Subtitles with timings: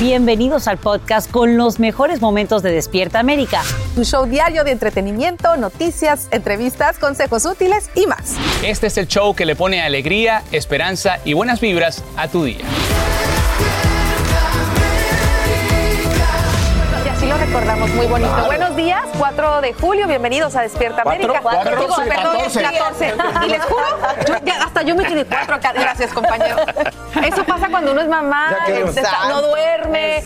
[0.00, 3.62] Bienvenidos al podcast con los mejores momentos de Despierta América.
[3.96, 8.36] Tu show diario de entretenimiento, noticias, entrevistas, consejos útiles y más.
[8.62, 12.64] Este es el show que le pone alegría, esperanza y buenas vibras a tu día.
[17.48, 18.30] Recordamos muy bonito.
[18.46, 21.40] Buenos días, 4 de julio, bienvenidos a Despierta América.
[21.42, 23.12] Cuatro, Digo, catorce, perdón, es catorce.
[23.16, 23.46] 14.
[23.46, 23.84] Y les juro,
[24.26, 25.72] yo- ya, hasta yo me quedé 4 acá.
[25.72, 26.56] Gracias, compañero.
[27.24, 28.54] Eso pasa cuando uno es mamá,
[28.86, 30.22] está- no duerme.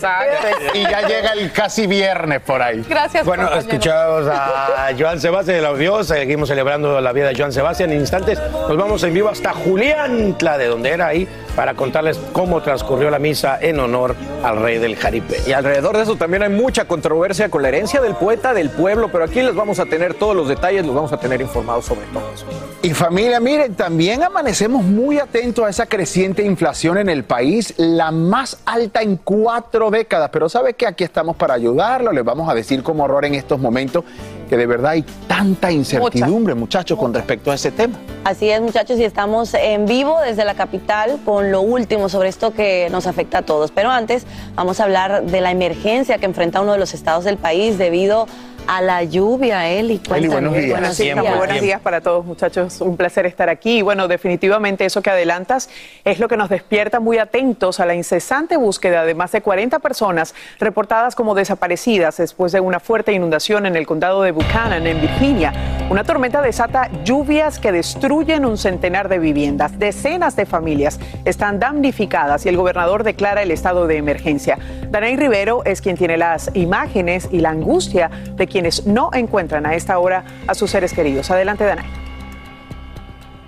[0.73, 2.83] Y ya llega el casi viernes por ahí.
[2.89, 3.69] Gracias, Bueno, compañero.
[3.69, 7.91] escuchamos a Joan Sebastián de la Dios, seguimos celebrando la vida de Joan Sebastián.
[7.91, 12.61] En instantes nos vamos en vivo hasta Juliantla, de donde era ahí, para contarles cómo
[12.61, 15.37] transcurrió la misa en honor al rey del Jaripe.
[15.47, 19.09] Y alrededor de eso también hay mucha controversia con la herencia del poeta del pueblo,
[19.11, 22.05] pero aquí les vamos a tener todos los detalles, los vamos a tener informados sobre
[22.07, 22.45] todo eso.
[22.81, 28.11] Y familia, miren, también amanecemos muy atentos a esa creciente inflación en el país, la
[28.11, 30.29] más alta en cuatro décadas.
[30.31, 33.59] Pero ¿sabe que Aquí estamos para ayudarlo, les vamos a decir cómo ahorrar en estos
[33.59, 34.03] momentos,
[34.53, 37.95] que de verdad hay tanta incertidumbre, muchachos, con respecto a ese tema.
[38.23, 42.53] Así es, muchachos, y estamos en vivo desde la capital con lo último sobre esto
[42.53, 43.71] que nos afecta a todos.
[43.71, 47.37] Pero antes vamos a hablar de la emergencia que enfrenta uno de los estados del
[47.37, 49.99] país debido a la lluvia, Eli.
[49.99, 50.51] Cuéntanos.
[50.51, 50.69] buenos días.
[50.79, 51.37] Buenos días.
[51.37, 52.81] buenos días para todos, muchachos.
[52.81, 53.79] Un placer estar aquí.
[53.79, 55.69] Y bueno, definitivamente eso que adelantas
[56.03, 59.79] es lo que nos despierta muy atentos a la incesante búsqueda de más de 40
[59.79, 65.01] personas reportadas como desaparecidas después de una fuerte inundación en el condado de Buchanan, en
[65.01, 65.53] Virginia.
[65.89, 69.77] Una tormenta desata lluvias que destruyen un centenar de viviendas.
[69.77, 74.57] Decenas de familias están damnificadas y el gobernador declara el estado de emergencia.
[74.89, 79.73] Danay Rivero es quien tiene las imágenes y la angustia de quienes no encuentran a
[79.75, 81.31] esta hora a sus seres queridos.
[81.31, 81.85] Adelante, Danay.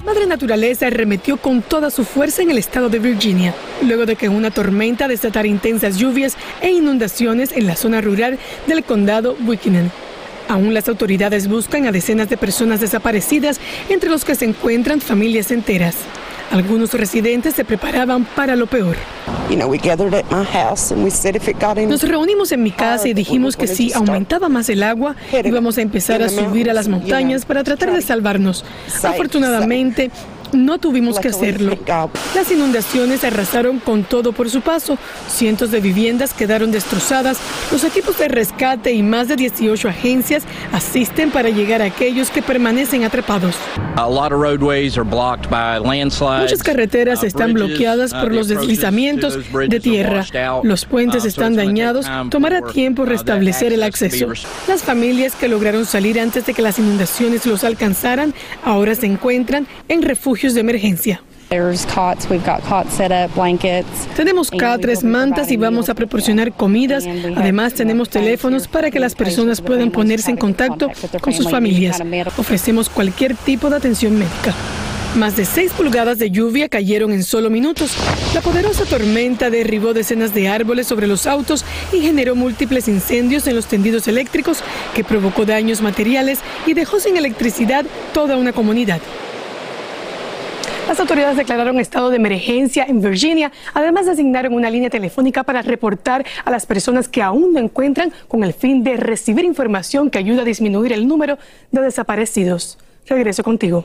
[0.03, 4.29] Madre Naturaleza arremetió con toda su fuerza en el estado de Virginia, luego de que
[4.29, 9.91] una tormenta desatara intensas lluvias e inundaciones en la zona rural del condado Buchanan.
[10.47, 15.51] Aún las autoridades buscan a decenas de personas desaparecidas, entre los que se encuentran familias
[15.51, 15.95] enteras.
[16.51, 18.95] Algunos residentes se preparaban para lo peor.
[21.87, 25.81] Nos reunimos en mi casa y dijimos que si aumentaba más el agua, íbamos a
[25.81, 28.63] empezar a subir a las montañas para tratar de salvarnos.
[29.03, 30.11] Afortunadamente,
[30.55, 31.77] no tuvimos que hacerlo.
[32.33, 34.97] Las inundaciones arrasaron con todo por su paso.
[35.27, 37.37] Cientos de viviendas quedaron destrozadas.
[37.71, 42.41] Los equipos de rescate y más de 18 agencias asisten para llegar a aquellos que
[42.41, 43.55] permanecen atrapados.
[46.41, 50.25] Muchas carreteras están bloqueadas por los deslizamientos de tierra.
[50.63, 52.05] Los puentes están dañados.
[52.29, 54.27] Tomará tiempo restablecer el acceso.
[54.67, 58.33] Las familias que lograron salir antes de que las inundaciones los alcanzaran
[58.63, 61.21] ahora se encuentran en refugios de emergencia.
[64.15, 67.05] Tenemos catres, mantas y vamos a proporcionar comidas.
[67.35, 70.89] Además, tenemos teléfonos para que las personas puedan ponerse en contacto
[71.21, 72.01] con sus familias.
[72.37, 74.53] Ofrecemos cualquier tipo de atención médica.
[75.15, 77.91] Más de 6 pulgadas de lluvia cayeron en solo minutos.
[78.33, 83.55] La poderosa tormenta derribó decenas de árboles sobre los autos y generó múltiples incendios en
[83.55, 84.61] los tendidos eléctricos
[84.93, 88.99] que provocó daños materiales y dejó sin electricidad toda una comunidad.
[90.87, 93.51] Las autoridades declararon estado de emergencia en Virginia.
[93.73, 98.43] Además, designaron una línea telefónica para reportar a las personas que aún no encuentran con
[98.43, 101.39] el fin de recibir información que ayuda a disminuir el número
[101.71, 102.77] de desaparecidos.
[103.07, 103.83] Regreso contigo.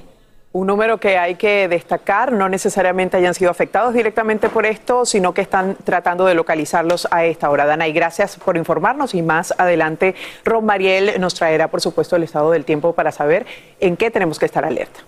[0.53, 5.33] Un número que hay que destacar, no necesariamente hayan sido afectados directamente por esto, sino
[5.33, 7.65] que están tratando de localizarlos a esta hora.
[7.65, 10.15] Dana, y gracias por informarnos y más adelante
[10.45, 13.47] Ron Mariel nos traerá, por supuesto, el estado del tiempo para saber
[13.79, 15.01] en qué tenemos que estar alerta.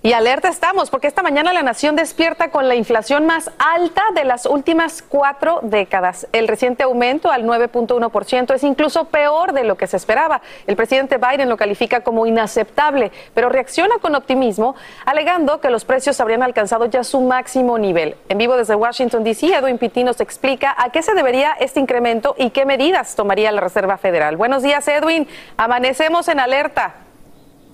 [0.00, 4.24] Y alerta estamos, porque esta mañana la nación despierta con la inflación más alta de
[4.24, 6.28] las últimas cuatro décadas.
[6.30, 10.40] El reciente aumento al 9.1% es incluso peor de lo que se esperaba.
[10.68, 16.20] El presidente Biden lo califica como inaceptable, pero reacciona con optimismo, alegando que los precios
[16.20, 18.14] habrían alcanzado ya su máximo nivel.
[18.28, 22.36] En vivo desde Washington, D.C., Edwin Pitti nos explica a qué se debería este incremento
[22.38, 24.36] y qué medidas tomaría la Reserva Federal.
[24.36, 25.26] Buenos días, Edwin.
[25.56, 27.07] Amanecemos en alerta.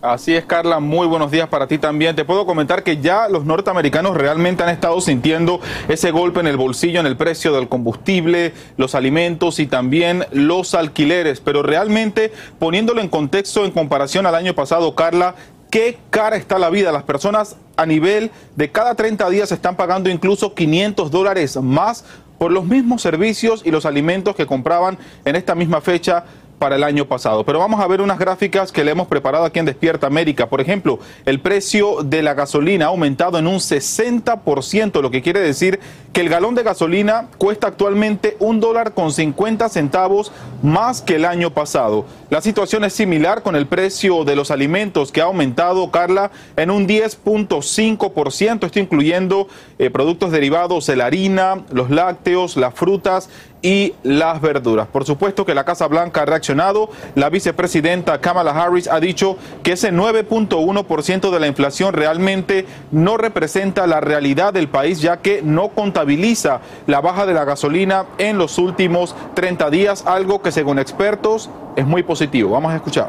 [0.05, 2.15] Así es, Carla, muy buenos días para ti también.
[2.15, 6.59] Te puedo comentar que ya los norteamericanos realmente han estado sintiendo ese golpe en el
[6.59, 11.41] bolsillo, en el precio del combustible, los alimentos y también los alquileres.
[11.41, 15.37] Pero realmente, poniéndolo en contexto en comparación al año pasado, Carla,
[15.71, 16.93] qué cara está la vida.
[16.93, 22.05] Las personas a nivel de cada 30 días están pagando incluso 500 dólares más
[22.37, 26.25] por los mismos servicios y los alimentos que compraban en esta misma fecha
[26.59, 27.45] para el año pasado.
[27.45, 30.49] Pero vamos a ver unas gráficas que le hemos preparado aquí en Despierta América.
[30.49, 35.41] Por ejemplo, el precio de la gasolina ha aumentado en un 60%, lo que quiere
[35.41, 35.81] decir
[36.13, 40.31] que el galón de gasolina cuesta actualmente un dólar con 50 centavos
[40.63, 42.07] más que el año pasado.
[42.31, 46.71] La situación es similar con el precio de los alimentos que ha aumentado, Carla, en
[46.71, 49.49] un 10.5%, esto incluyendo
[49.79, 53.29] eh, productos derivados de la harina, los lácteos, las frutas
[53.65, 54.87] y las verduras.
[54.89, 56.91] Por supuesto que la Casa Blanca ha reaccionado.
[57.15, 63.87] La vicepresidenta Kamala Harris ha dicho que ese 9.1% de la inflación realmente no representa
[63.87, 68.59] la realidad del país, ya que no contabiliza la baja de la gasolina en los
[68.59, 72.51] últimos 30 días, algo que según expertos es muy positivo.
[72.51, 73.09] Vamos a escuchar.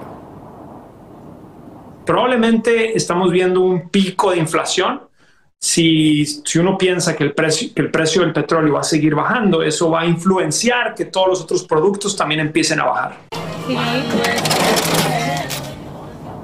[2.06, 5.02] Probablemente estamos viendo un pico de inflación
[5.62, 9.63] si, uno piensa que el, precio, que el precio del petróleo va a seguir bajando,
[9.63, 13.18] eso va a influenciar que todos los otros productos también empiecen a bajar.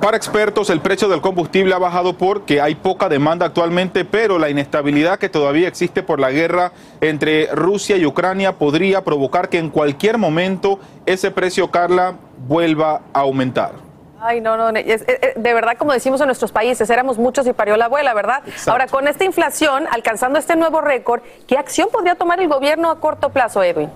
[0.01, 4.49] Para expertos, el precio del combustible ha bajado porque hay poca demanda actualmente, pero la
[4.49, 6.71] inestabilidad que todavía existe por la guerra
[7.01, 12.15] entre Rusia y Ucrania podría provocar que en cualquier momento ese precio, Carla,
[12.47, 13.90] vuelva a aumentar.
[14.23, 17.75] Ay, no, no, es, de verdad, como decimos en nuestros países, éramos muchos y parió
[17.75, 18.43] la abuela, ¿verdad?
[18.67, 22.99] Ahora, con esta inflación, alcanzando este nuevo récord, ¿qué acción podría tomar el gobierno a
[22.99, 23.89] corto plazo, Edwin?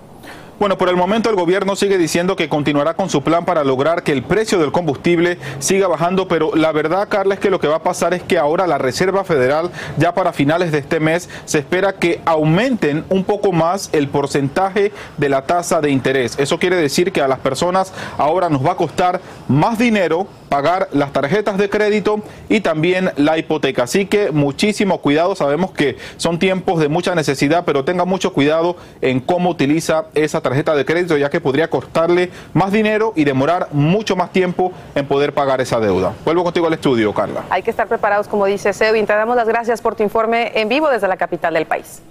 [0.57, 4.03] Bueno, por el momento el gobierno sigue diciendo que continuará con su plan para lograr
[4.03, 7.67] que el precio del combustible siga bajando, pero la verdad, Carla, es que lo que
[7.67, 11.29] va a pasar es que ahora la Reserva Federal, ya para finales de este mes,
[11.43, 16.39] se espera que aumenten un poco más el porcentaje de la tasa de interés.
[16.39, 19.19] Eso quiere decir que a las personas ahora nos va a costar
[19.49, 20.25] más dinero
[20.55, 23.83] pagar las tarjetas de crédito y también la hipoteca.
[23.83, 28.77] Así que muchísimo cuidado, sabemos que son tiempos de mucha necesidad, pero tenga mucho cuidado
[29.01, 33.69] en cómo utiliza esa tarjeta de crédito, ya que podría costarle más dinero y demorar
[33.71, 36.13] mucho más tiempo en poder pagar esa deuda.
[36.23, 37.45] Vuelvo contigo al estudio, Carla.
[37.49, 39.07] Hay que estar preparados, como dice Edwin.
[39.07, 42.01] Te damos las gracias por tu informe en vivo desde la capital del país.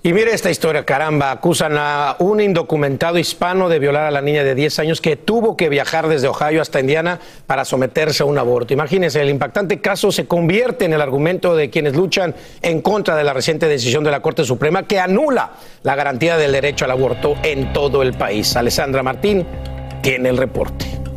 [0.00, 4.44] Y mire esta historia, caramba, acusan a un indocumentado hispano de violar a la niña
[4.44, 7.18] de 10 años que tuvo que viajar desde Ohio hasta Indiana
[7.48, 8.72] para someterse a un aborto.
[8.72, 13.24] Imagínense, el impactante caso se convierte en el argumento de quienes luchan en contra de
[13.24, 17.34] la reciente decisión de la Corte Suprema que anula la garantía del derecho al aborto
[17.42, 18.54] en todo el país.
[18.54, 19.44] Alessandra Martín
[20.00, 21.07] tiene el reporte.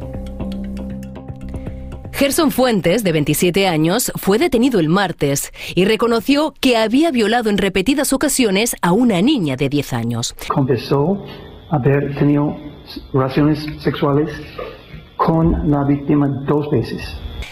[2.21, 7.57] Gerson Fuentes, de 27 años, fue detenido el martes y reconoció que había violado en
[7.57, 10.35] repetidas ocasiones a una niña de 10 años.
[10.47, 11.25] Confesó
[11.71, 12.55] haber tenido
[13.11, 14.29] relaciones sexuales
[15.17, 17.01] con la víctima dos veces.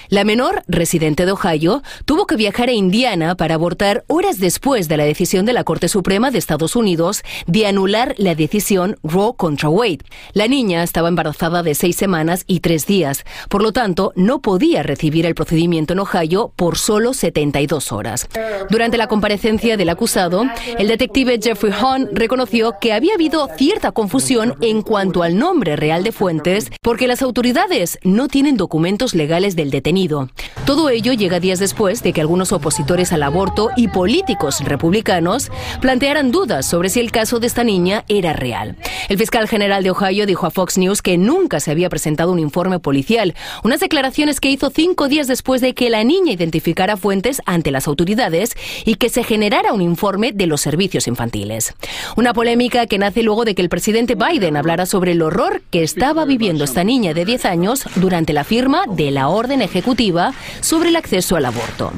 [0.10, 4.98] La menor, residente de Ohio, tuvo que viajar a Indiana para abortar horas después de
[4.98, 9.69] la decisión de la Corte Suprema de Estados Unidos de anular la decisión Roe contra
[9.69, 10.00] Wade.
[10.34, 14.84] La niña estaba embarazada de seis semanas y tres días, por lo tanto, no podía
[14.84, 18.27] recibir el procedimiento en Ohio por solo 72 horas.
[18.69, 20.43] Durante la comparecencia del acusado,
[20.77, 26.03] el detective Jeffrey Hahn reconoció que había habido cierta confusión en cuanto al nombre real
[26.03, 30.29] de Fuentes porque las autoridades no tienen documentos legales del detenido
[30.69, 35.49] todo ello llega días después de que algunos opositores al aborto y políticos republicanos
[35.81, 38.75] plantearan dudas sobre si el caso de esta niña era real.
[39.07, 42.38] El fiscal general de Ohio dijo a Fox News que nunca se había presentado un
[42.38, 43.33] informe policial,
[43.63, 47.88] unas declaraciones que hizo cinco días después de que la niña identificara fuentes ante las
[47.88, 51.73] autoridades y que se generara un informe de los servicios infantiles.
[52.15, 55.81] Una polémica que nace luego de que el presidente Biden hablara sobre el horror que
[55.81, 60.89] estaba viviendo esta niña de 10 años durante la firma de la orden ejecutiva sobre
[60.89, 61.91] el acceso al aborto.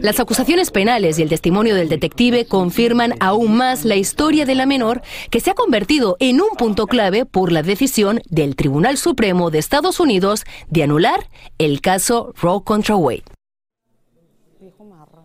[0.00, 4.64] Las acusaciones penales y el testimonio del detective confirman aún más la historia de la
[4.64, 9.50] menor, que se ha convertido en un punto clave por la decisión del Tribunal Supremo
[9.50, 13.24] de Estados Unidos de anular el caso Roe contra Wade.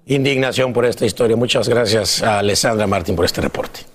[0.05, 1.38] Indignación por esta historia.
[1.38, 3.92] Muchas gracias a Alessandra Martín por este reporte.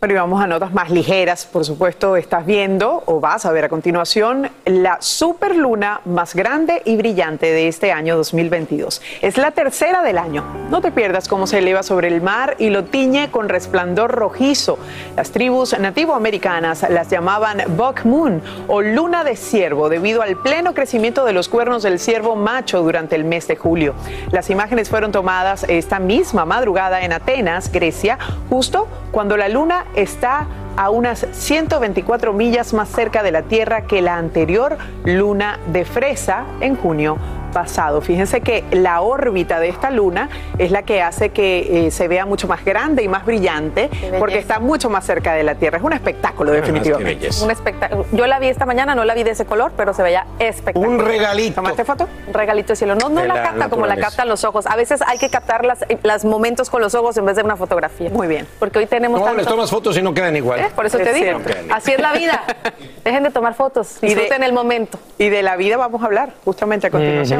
[0.00, 1.44] Bueno, y vamos a notas más ligeras.
[1.44, 6.96] Por supuesto, estás viendo o vas a ver a continuación la superluna más grande y
[6.96, 9.02] brillante de este año 2022.
[9.20, 10.42] Es la tercera del año.
[10.70, 14.78] No te pierdas cómo se eleva sobre el mar y lo tiñe con resplandor rojizo.
[15.16, 21.26] Las tribus nativoamericanas las llamaban Buck Moon o luna de ciervo debido al pleno crecimiento
[21.26, 23.94] de los cuernos del ciervo macho durante el mes de julio.
[24.32, 30.46] Las imágenes fueron tomadas esta misma madrugada en Atenas, Grecia, justo cuando la luna está
[30.76, 36.44] a unas 124 millas más cerca de la Tierra que la anterior luna de Fresa
[36.60, 37.18] en junio
[37.50, 38.00] pasado.
[38.00, 40.28] Fíjense que la órbita de esta luna
[40.58, 44.38] es la que hace que eh, se vea mucho más grande y más brillante porque
[44.38, 45.78] está mucho más cerca de la Tierra.
[45.78, 47.28] Es un espectáculo, definitivamente.
[47.42, 48.06] Un espectáculo.
[48.12, 50.88] Yo la vi esta mañana, no la vi de ese color, pero se veía espectacular.
[50.90, 51.56] Un regalito.
[51.56, 52.08] ¿Tomaste foto?
[52.26, 52.94] Un regalito de cielo.
[52.94, 54.66] No, no De la, la capta como la captan los ojos.
[54.66, 57.56] A veces hay que captar las, los momentos con los ojos en vez de una
[57.56, 58.10] fotografía.
[58.10, 58.46] Muy bien.
[58.58, 60.60] Porque hoy tenemos No, les tanto- tomas fotos y no quedan igual.
[60.60, 60.68] ¿Eh?
[60.74, 61.40] Por eso Es te digo.
[61.70, 62.42] Así es la vida.
[63.04, 63.96] Dejen de tomar fotos.
[64.02, 64.98] Y de- Disfruten el momento.
[65.18, 67.39] Y de la vida vamos a hablar justamente a continuación,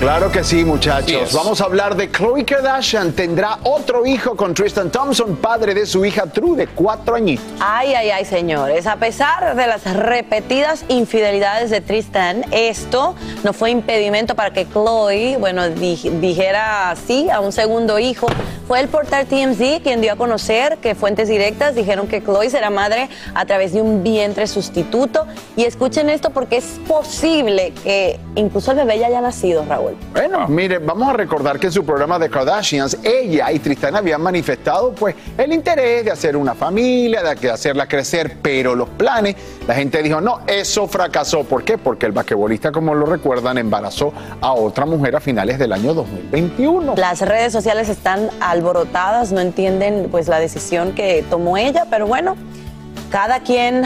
[0.00, 1.32] Claro que sí, muchachos.
[1.32, 3.10] Vamos a hablar de Khloe Kardashian.
[3.14, 7.44] Tendrá otro hijo con Tristan Thompson, padre de su hija True, de cuatro añitos.
[7.58, 8.86] Ay, ay, ay, señores.
[8.86, 15.36] A pesar de las repetidas infidelidades de Tristan, esto no fue impedimento para que Chloe,
[15.36, 18.28] bueno, di- dijera sí a un segundo hijo.
[18.68, 22.70] Fue el portal TMZ quien dio a conocer que fuentes directas dijeron que Chloe será
[22.70, 25.26] madre a través de un vientre sustituto.
[25.56, 29.87] Y escuchen esto porque es posible que incluso el bebé ya haya nacido, Raúl.
[30.12, 34.20] Bueno, mire, vamos a recordar que en su programa de Kardashians, ella y Tristan habían
[34.20, 39.74] manifestado pues el interés de hacer una familia, de hacerla crecer, pero los planes, la
[39.74, 41.44] gente dijo, no, eso fracasó.
[41.44, 41.78] ¿Por qué?
[41.78, 46.94] Porque el basquetbolista, como lo recuerdan, embarazó a otra mujer a finales del año 2021.
[46.96, 52.36] Las redes sociales están alborotadas, no entienden pues la decisión que tomó ella, pero bueno,
[53.10, 53.82] cada quien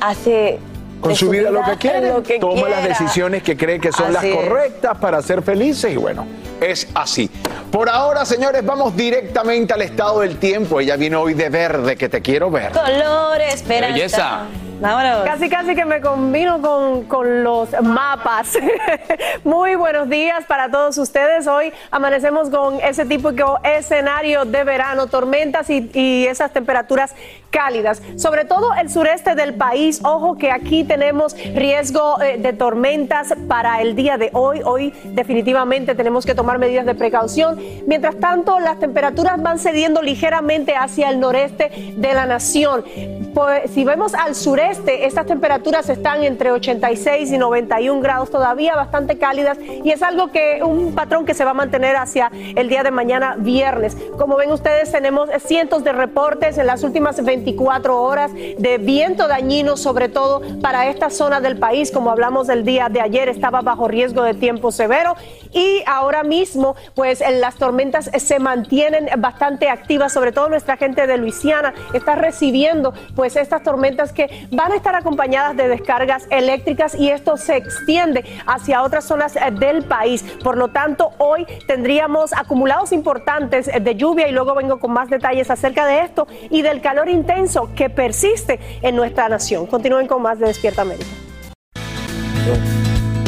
[0.00, 0.58] hace
[1.00, 4.12] Con su vida lo que quiere, lo que toma las decisiones que cree que son
[4.12, 4.34] las es.
[4.34, 6.26] correctas para ser felices y bueno,
[6.60, 7.30] es así.
[7.70, 10.80] Por ahora, señores, vamos directamente al estado del tiempo.
[10.80, 12.72] Ella viene hoy de verde, que te quiero ver.
[12.72, 13.94] Color, esperanza.
[13.94, 14.40] belleza.
[14.80, 15.24] Vámonos.
[15.24, 18.58] Casi, casi que me combino con, con los mapas.
[19.44, 21.46] Muy buenos días para todos ustedes.
[21.46, 27.14] Hoy amanecemos con ese típico escenario de verano, tormentas y, y esas temperaturas
[27.50, 28.02] cálidas.
[28.16, 30.00] Sobre todo el sureste del país.
[30.04, 34.60] Ojo que aquí tenemos riesgo eh, de tormentas para el día de hoy.
[34.62, 37.58] Hoy definitivamente tenemos que tomar medidas de precaución.
[37.86, 42.84] Mientras tanto, las temperaturas van cediendo ligeramente hacia el noreste de la nación.
[43.32, 49.18] Pues, si vemos al sureste, estas temperaturas están entre 86 y 91 grados todavía, bastante
[49.18, 52.82] cálidas, y es algo que, un patrón que se va a mantener hacia el día
[52.82, 53.96] de mañana viernes.
[54.18, 59.76] Como ven ustedes, tenemos cientos de reportes en las últimas 24 horas de viento dañino,
[59.76, 61.90] sobre todo para esta zona del país.
[61.90, 65.14] Como hablamos del día de ayer, estaba bajo riesgo de tiempo severo.
[65.56, 71.16] Y ahora mismo pues las tormentas se mantienen bastante activas, sobre todo nuestra gente de
[71.16, 77.08] Luisiana está recibiendo pues estas tormentas que van a estar acompañadas de descargas eléctricas y
[77.08, 80.22] esto se extiende hacia otras zonas eh, del país.
[80.44, 85.50] Por lo tanto, hoy tendríamos acumulados importantes de lluvia y luego vengo con más detalles
[85.50, 89.66] acerca de esto y del calor intenso que persiste en nuestra nación.
[89.66, 91.06] Continúen con más de Despierta América.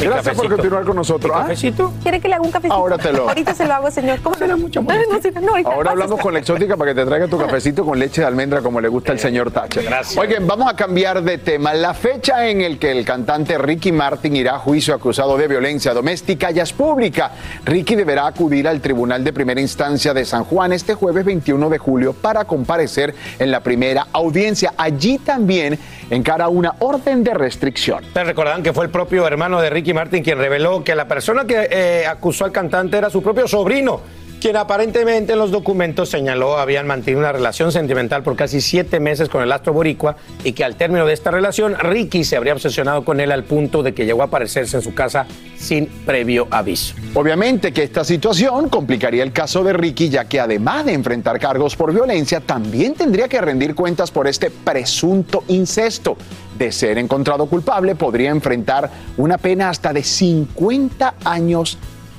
[0.01, 1.31] Gracias por continuar con nosotros.
[1.35, 1.41] ¿Ah?
[1.41, 1.93] ¿Cafecito?
[2.01, 2.73] ¿Quiere que le haga un cafecito?
[2.73, 4.19] Ahora te lo- Ahorita se lo hago, señor.
[4.21, 4.97] ¿Cómo será mucho más?
[5.11, 5.69] No, sí, no, ahorita.
[5.71, 8.61] Ahora hablamos con la exótica para que te traiga tu cafecito con leche de almendra
[8.61, 9.83] como le gusta al señor Thatcher.
[9.83, 10.17] Gracias.
[10.17, 11.73] Oigan, vamos a cambiar de tema.
[11.73, 15.93] La fecha en el que el cantante Ricky Martin irá a juicio acusado de violencia
[15.93, 17.31] doméstica ya es pública.
[17.65, 21.77] Ricky deberá acudir al Tribunal de Primera Instancia de San Juan este jueves 21 de
[21.77, 24.73] julio para comparecer en la primera audiencia.
[24.77, 25.77] Allí también
[26.09, 28.03] encara una orden de restricción.
[28.03, 31.45] Ustedes recordarán que fue el propio hermano de Ricky Martin quien reveló que la persona
[31.45, 34.01] que eh, acusó al cantante era su propio sobrino,
[34.39, 39.27] quien aparentemente en los documentos señaló habían mantenido una relación sentimental por casi siete meses
[39.27, 43.03] con el astro boricua y que al término de esta relación Ricky se habría obsesionado
[43.03, 45.25] con él al punto de que llegó a aparecerse en su casa
[45.57, 46.95] sin previo aviso.
[47.15, 51.75] Obviamente que esta situación complicaría el caso de Ricky, ya que además de enfrentar cargos
[51.75, 56.15] por violencia, también tendría que rendir cuentas por este presunto incesto.
[56.59, 61.77] De ser encontrado culpable, podría enfrentar una pena hasta de 50 años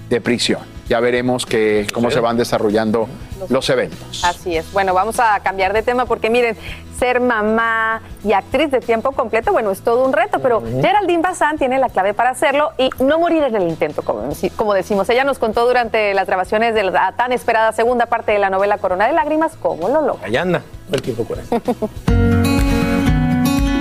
[0.09, 0.63] de prisión.
[0.89, 3.07] Ya veremos que, cómo se van desarrollando
[3.49, 4.25] los eventos.
[4.25, 4.73] Así es.
[4.73, 6.57] Bueno, vamos a cambiar de tema porque miren,
[6.99, 11.59] ser mamá y actriz de tiempo completo, bueno, es todo un reto, pero Geraldine Bazán
[11.59, 15.09] tiene la clave para hacerlo y no morir en el intento, como, como decimos.
[15.11, 18.79] Ella nos contó durante las grabaciones de la tan esperada segunda parte de la novela
[18.79, 20.27] Corona de Lágrimas cómo lo logra.
[20.27, 22.60] Allá anda, el tiempo eso.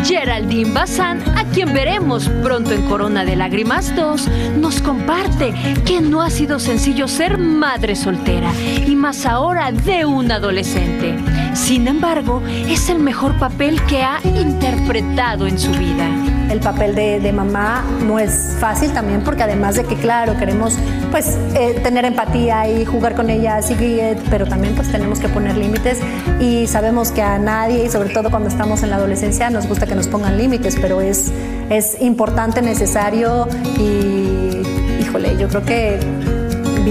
[0.10, 5.54] Geraldine Bazán, a quien veremos pronto en Corona de Lágrimas 2, nos comparte
[5.86, 8.52] que no ha sido sencillo ser madre soltera
[8.88, 11.39] y más ahora de un adolescente.
[11.54, 16.08] Sin embargo, es el mejor papel que ha interpretado en su vida.
[16.50, 20.78] El papel de, mamá no es fácil también porque además de que claro queremos
[21.12, 25.30] pues eh, tener empatía y jugar con ellas y eh, pero también pues tenemos que
[25.30, 26.00] poner límites
[26.40, 29.86] y sabemos que a nadie y sobre todo cuando estamos en la adolescencia nos gusta
[29.86, 31.32] que nos pongan límites pero es
[31.70, 34.64] es importante necesario y
[35.02, 36.00] híjole yo creo que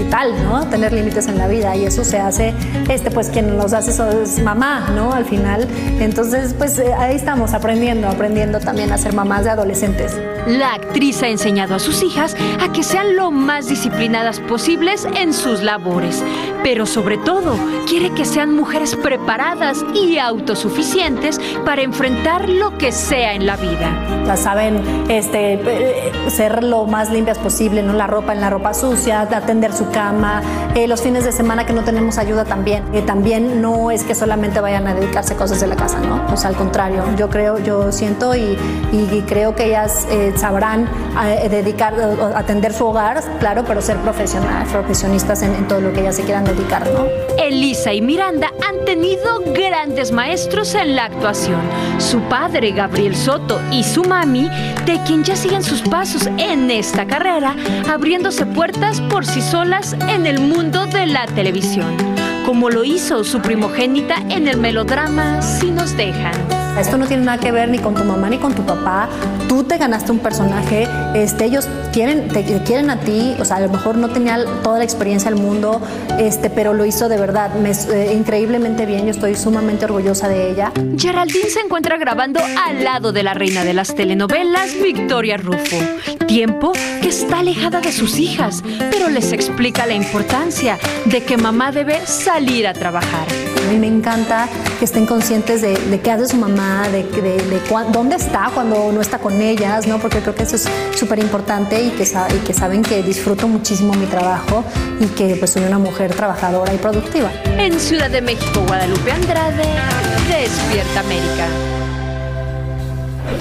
[0.03, 0.67] vital, ¿no?
[0.67, 2.53] Tener límites en la vida y eso se hace,
[2.89, 3.91] este, pues quien los hace
[4.23, 5.13] es mamá, ¿no?
[5.13, 5.67] Al final,
[5.99, 10.17] entonces, pues eh, ahí estamos aprendiendo, aprendiendo también a ser mamás de adolescentes.
[10.47, 15.33] La actriz ha enseñado a sus hijas a que sean lo más disciplinadas posibles en
[15.33, 16.23] sus labores,
[16.63, 17.55] pero sobre todo
[17.87, 24.23] quiere que sean mujeres preparadas y autosuficientes para enfrentar lo que sea en la vida.
[24.25, 27.93] Ya saben, este, eh, ser lo más limpias posible, ¿no?
[27.93, 30.41] La ropa en la ropa sucia, atender su cama,
[30.75, 32.83] eh, los fines de semana que no tenemos ayuda también.
[32.93, 36.35] Eh, también no es que solamente vayan a dedicarse a cosas de la casa, ¿no?
[36.37, 38.57] Sea, al contrario, yo creo, yo siento y,
[38.91, 40.87] y creo que ellas eh, sabrán
[41.25, 45.91] eh, dedicar, o- atender su hogar, claro, pero ser profesionales, profesionistas en, en todo lo
[45.93, 47.05] que ellas se quieran dedicar, ¿no?
[47.37, 51.59] Elisa y Miranda han tenido grandes maestros en la actuación.
[51.97, 54.49] Su padre, Gabriel Soto, y su mami,
[54.85, 57.55] de quien ya siguen sus pasos en esta carrera,
[57.91, 61.95] abriéndose puertas por sí en el mundo de la televisión,
[62.43, 66.58] como lo hizo su primogénita en el melodrama Si nos dejan.
[66.77, 69.09] Esto no tiene nada que ver ni con tu mamá ni con tu papá.
[69.47, 73.59] Tú te ganaste un personaje, este, ellos quieren, te, quieren a ti, o sea, a
[73.61, 75.81] lo mejor no tenía toda la experiencia del mundo,
[76.19, 80.51] este, pero lo hizo de verdad, me- eh, increíblemente bien, yo estoy sumamente orgullosa de
[80.51, 80.71] ella.
[80.97, 85.77] Geraldine se encuentra grabando al lado de la reina de las telenovelas, Victoria Rufo.
[86.27, 91.71] Tiempo que está alejada de sus hijas, pero les explica la importancia de que mamá
[91.71, 93.27] debe salir a trabajar.
[93.67, 96.58] A mí me encanta que estén conscientes de, de qué hace su mamá,
[96.91, 99.99] de, de, dónde está cuando no está con ellas, ¿no?
[99.99, 103.93] Porque creo que eso es súper importante y, que y que saben que disfruto muchísimo
[103.93, 104.63] mi trabajo
[104.99, 107.31] y que pues soy una mujer trabajadora y productiva.
[107.57, 109.63] En Ciudad de México, Guadalupe Andrade,
[110.29, 111.88] Despierta América.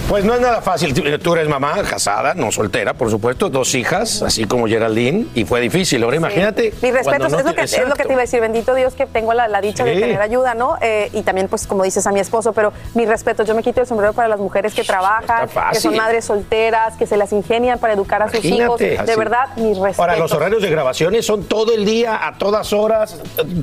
[0.08, 0.94] Pues no es nada fácil.
[0.94, 5.44] Tú- Tú eres mamá, casada, no soltera, por supuesto, dos hijas, así como Geraldine, y
[5.44, 6.02] fue difícil.
[6.02, 6.72] Ahora imagínate.
[6.80, 8.40] Mi respeto, no es, lo que, es lo que te iba a decir.
[8.40, 10.76] Bendito Dios que tengo la, la dicha de tener ayuda, ¿no?
[10.80, 12.52] Eh, y también, pues, como dices, a mi esposo.
[12.52, 15.96] Pero mi respeto, yo me quito el sombrero para las mujeres que trabajan, que son
[15.96, 18.94] madres solteras, que se las ingenian para educar a sus Imagínate.
[18.94, 19.06] hijos.
[19.06, 19.18] De Así.
[19.18, 20.02] verdad, mi respeto.
[20.02, 23.16] Ahora, los horarios de grabaciones son todo el día, a todas horas,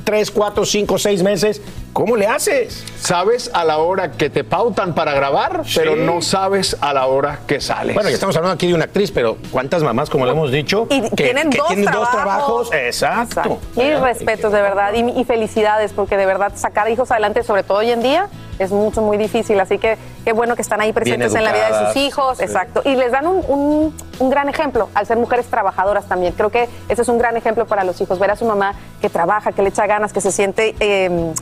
[0.04, 1.60] tres, cuatro, cinco, seis meses.
[1.92, 2.84] ¿Cómo le haces?
[3.00, 7.40] Sabes a la hora que te pautan para grabar, pero no sabes a la hora
[7.46, 7.94] que sales.
[7.94, 10.86] Bueno, ya estamos hablando aquí de una actriz, pero ¿cuántas mamás, como le hemos dicho,
[10.90, 12.70] Y tienen, dos, tienen dos trabajos.
[12.70, 12.72] trabajos?
[12.74, 13.58] Exacto.
[13.76, 14.92] Y respetos, de verdad.
[14.94, 18.70] Y, y felicidades, porque de verdad sacar hijos adelante, sobre todo hoy en día, es
[18.70, 19.58] mucho, muy difícil.
[19.60, 22.38] Así que qué bueno que están ahí presentes en la vida de sus hijos.
[22.38, 22.44] sí.
[22.44, 22.82] Exacto.
[22.84, 26.32] Y les dan un, un- un gran ejemplo al ser mujeres trabajadoras también.
[26.32, 28.18] Creo que ese es un gran ejemplo para los hijos.
[28.18, 31.32] Ver a su mamá que trabaja, que le echa ganas, que se siente eh,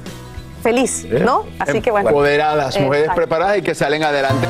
[0.65, 1.45] feliz, ¿no?
[1.59, 2.09] Así que bueno.
[2.09, 3.21] Empoderadas, mujeres Exacto.
[3.21, 4.49] preparadas y que salen adelante.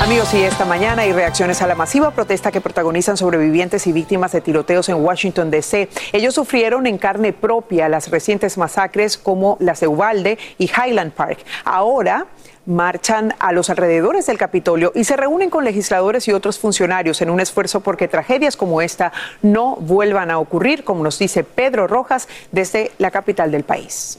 [0.00, 4.32] Amigos, y esta mañana hay reacciones a la masiva protesta que protagonizan sobrevivientes y víctimas
[4.32, 5.90] de tiroteos en Washington, D.C.
[6.12, 11.38] Ellos sufrieron en carne propia las recientes masacres como las de Uvalde y Highland Park.
[11.64, 12.26] Ahora
[12.66, 17.30] marchan a los alrededores del Capitolio y se reúnen con legisladores y otros funcionarios en
[17.30, 22.28] un esfuerzo porque tragedias como esta no vuelvan a ocurrir, como nos dice Pedro Rojas
[22.50, 24.18] desde la capital del país.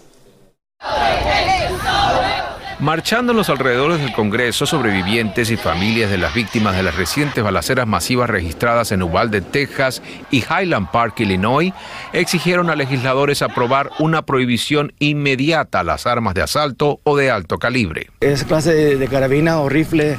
[2.83, 7.41] Marchando en los alrededores del Congreso, sobrevivientes y familias de las víctimas de las recientes
[7.41, 11.71] balaceras masivas registradas en Uvalde, Texas y Highland Park, Illinois,
[12.11, 17.57] exigieron a legisladores aprobar una prohibición inmediata a las armas de asalto o de alto
[17.57, 18.09] calibre.
[18.19, 20.17] Esa clase de, carabina o rifle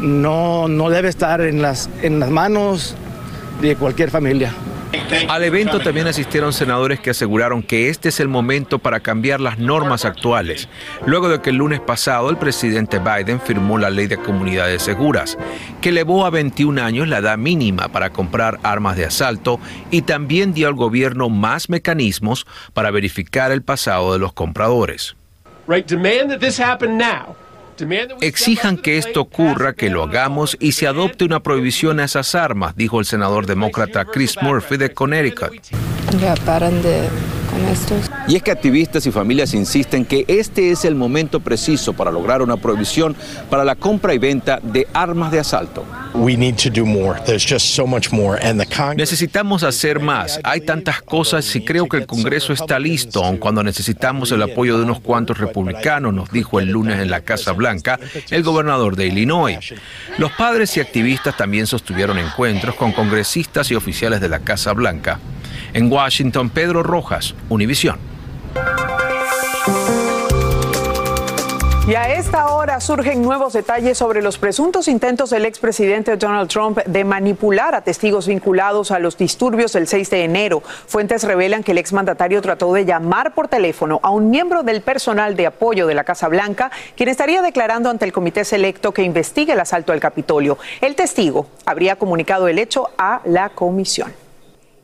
[0.00, 2.96] no, no debe estar en las, en las manos
[3.60, 4.52] de cualquier familia.
[5.28, 9.58] Al evento también asistieron senadores que aseguraron que este es el momento para cambiar las
[9.58, 10.68] normas actuales,
[11.06, 15.38] luego de que el lunes pasado el presidente Biden firmó la ley de comunidades seguras,
[15.80, 20.52] que elevó a 21 años la edad mínima para comprar armas de asalto y también
[20.52, 25.16] dio al gobierno más mecanismos para verificar el pasado de los compradores.
[25.66, 25.86] Right?
[25.86, 27.36] Demand that this happen now.
[28.20, 32.76] Exijan que esto ocurra, que lo hagamos y se adopte una prohibición a esas armas,
[32.76, 35.52] dijo el senador demócrata Chris Murphy de Connecticut.
[36.20, 37.08] Ya paran de
[37.54, 38.10] con estos.
[38.28, 42.42] Y es que activistas y familias insisten que este es el momento preciso para lograr
[42.42, 43.14] una prohibición
[43.48, 45.84] para la compra y venta de armas de asalto.
[46.14, 47.20] We need to do more.
[47.26, 48.38] There's just so much more.
[48.40, 48.96] And the Congress.
[48.96, 50.38] Necesitamos hacer más.
[50.44, 54.78] Hay tantas cosas y creo que el Congreso está listo, aun cuando necesitamos el apoyo
[54.78, 57.98] de unos cuantos republicanos, nos dijo el lunes en la Casa Blanca
[58.30, 59.74] el gobernador de Illinois.
[60.18, 65.18] Los padres y activistas también sostuvieron encuentros con congresistas y oficiales de la Casa Blanca.
[65.74, 67.98] En Washington, Pedro Rojas, Univisión.
[71.86, 76.78] Y a esta hora surgen nuevos detalles sobre los presuntos intentos del expresidente Donald Trump
[76.78, 80.62] de manipular a testigos vinculados a los disturbios del 6 de enero.
[80.86, 85.36] Fuentes revelan que el exmandatario trató de llamar por teléfono a un miembro del personal
[85.36, 89.52] de apoyo de la Casa Blanca, quien estaría declarando ante el comité selecto que investigue
[89.52, 90.56] el asalto al Capitolio.
[90.80, 94.23] El testigo habría comunicado el hecho a la comisión.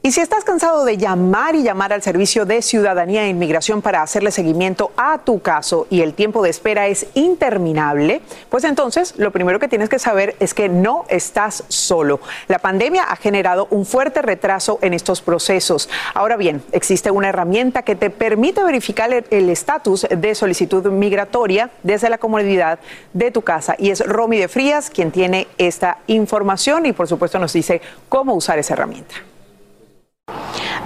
[0.02, 4.00] Y si estás cansado de llamar y llamar al Servicio de Ciudadanía e Inmigración para
[4.00, 9.30] hacerle seguimiento a tu caso y el tiempo de espera es interminable, pues entonces lo
[9.30, 12.20] primero que tienes que saber es que no estás solo.
[12.48, 15.90] La pandemia ha generado un fuerte retraso en estos procesos.
[16.14, 22.08] Ahora bien, existe una herramienta que te permite verificar el- estatus de solicitud migratoria desde
[22.08, 22.78] la comodidad
[23.12, 23.74] de tu casa.
[23.78, 28.32] Y es Romy de Frías quien tiene esta información y por supuesto nos dice cómo
[28.34, 29.16] usar esa herramienta.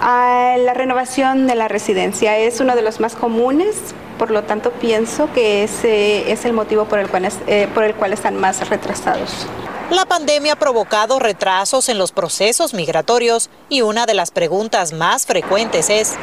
[0.01, 3.77] Ah, la renovación de la residencia es uno de los más comunes,
[4.19, 7.85] por lo tanto pienso que ese es el motivo por el cual, es- eh, por
[7.85, 9.47] el cual están más retrasados.
[9.91, 15.27] La pandemia ha provocado retrasos en los procesos migratorios y una de las preguntas más
[15.27, 16.15] frecuentes es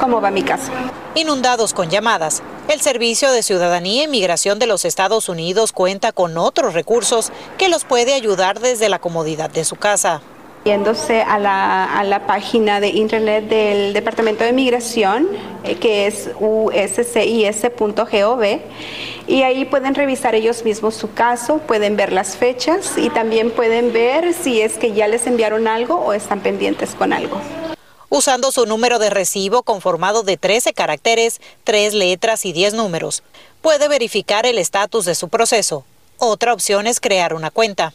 [0.00, 0.70] ¿Cómo va mi caso?
[1.14, 6.38] Inundados con llamadas, el Servicio de Ciudadanía e Inmigración de los Estados Unidos cuenta con
[6.38, 10.22] otros recursos que los puede ayudar desde la comodidad de su casa.
[10.64, 15.26] Yéndose a la, a la página de internet del Departamento de Migración,
[15.64, 18.42] eh, que es uscis.gov,
[19.26, 23.92] y ahí pueden revisar ellos mismos su caso, pueden ver las fechas y también pueden
[23.92, 27.40] ver si es que ya les enviaron algo o están pendientes con algo.
[28.08, 33.22] Usando su número de recibo conformado de 13 caracteres, 3 letras y 10 números,
[33.62, 35.84] puede verificar el estatus de su proceso.
[36.18, 37.92] Otra opción es crear una cuenta.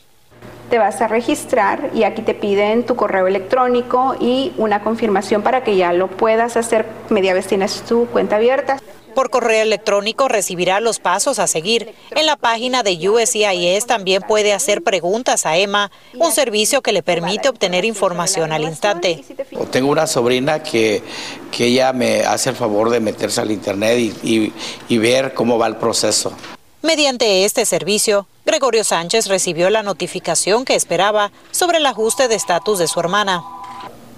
[0.69, 5.63] Te vas a registrar y aquí te piden tu correo electrónico y una confirmación para
[5.63, 8.79] que ya lo puedas hacer media vez tienes tu cuenta abierta.
[9.13, 11.93] Por correo electrónico recibirá los pasos a seguir.
[12.11, 17.01] En la página de USCIS también puede hacer preguntas a Emma, un servicio que le
[17.01, 19.23] permite obtener información al instante.
[19.71, 21.01] Tengo una sobrina que,
[21.49, 24.53] que ella me hace el favor de meterse al internet y, y-
[24.89, 26.33] y ver cómo va el proceso.
[26.81, 32.77] Mediante este servicio, Gregorio Sánchez recibió la notificación que esperaba sobre el ajuste de estatus
[32.77, 33.43] de su hermana.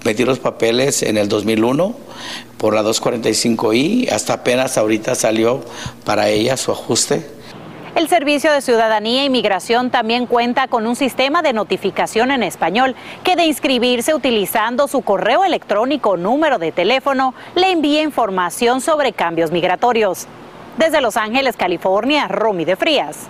[0.03, 1.95] metí los papeles en el 2001
[2.57, 5.63] por la 245i, hasta apenas ahorita salió
[6.03, 7.25] para ella su ajuste.
[7.95, 12.95] El Servicio de Ciudadanía e Migración también cuenta con un sistema de notificación en español
[13.23, 19.13] que de inscribirse utilizando su correo electrónico o número de teléfono le envía información sobre
[19.13, 20.27] cambios migratorios.
[20.77, 23.29] Desde Los Ángeles, California, Romy de Frías,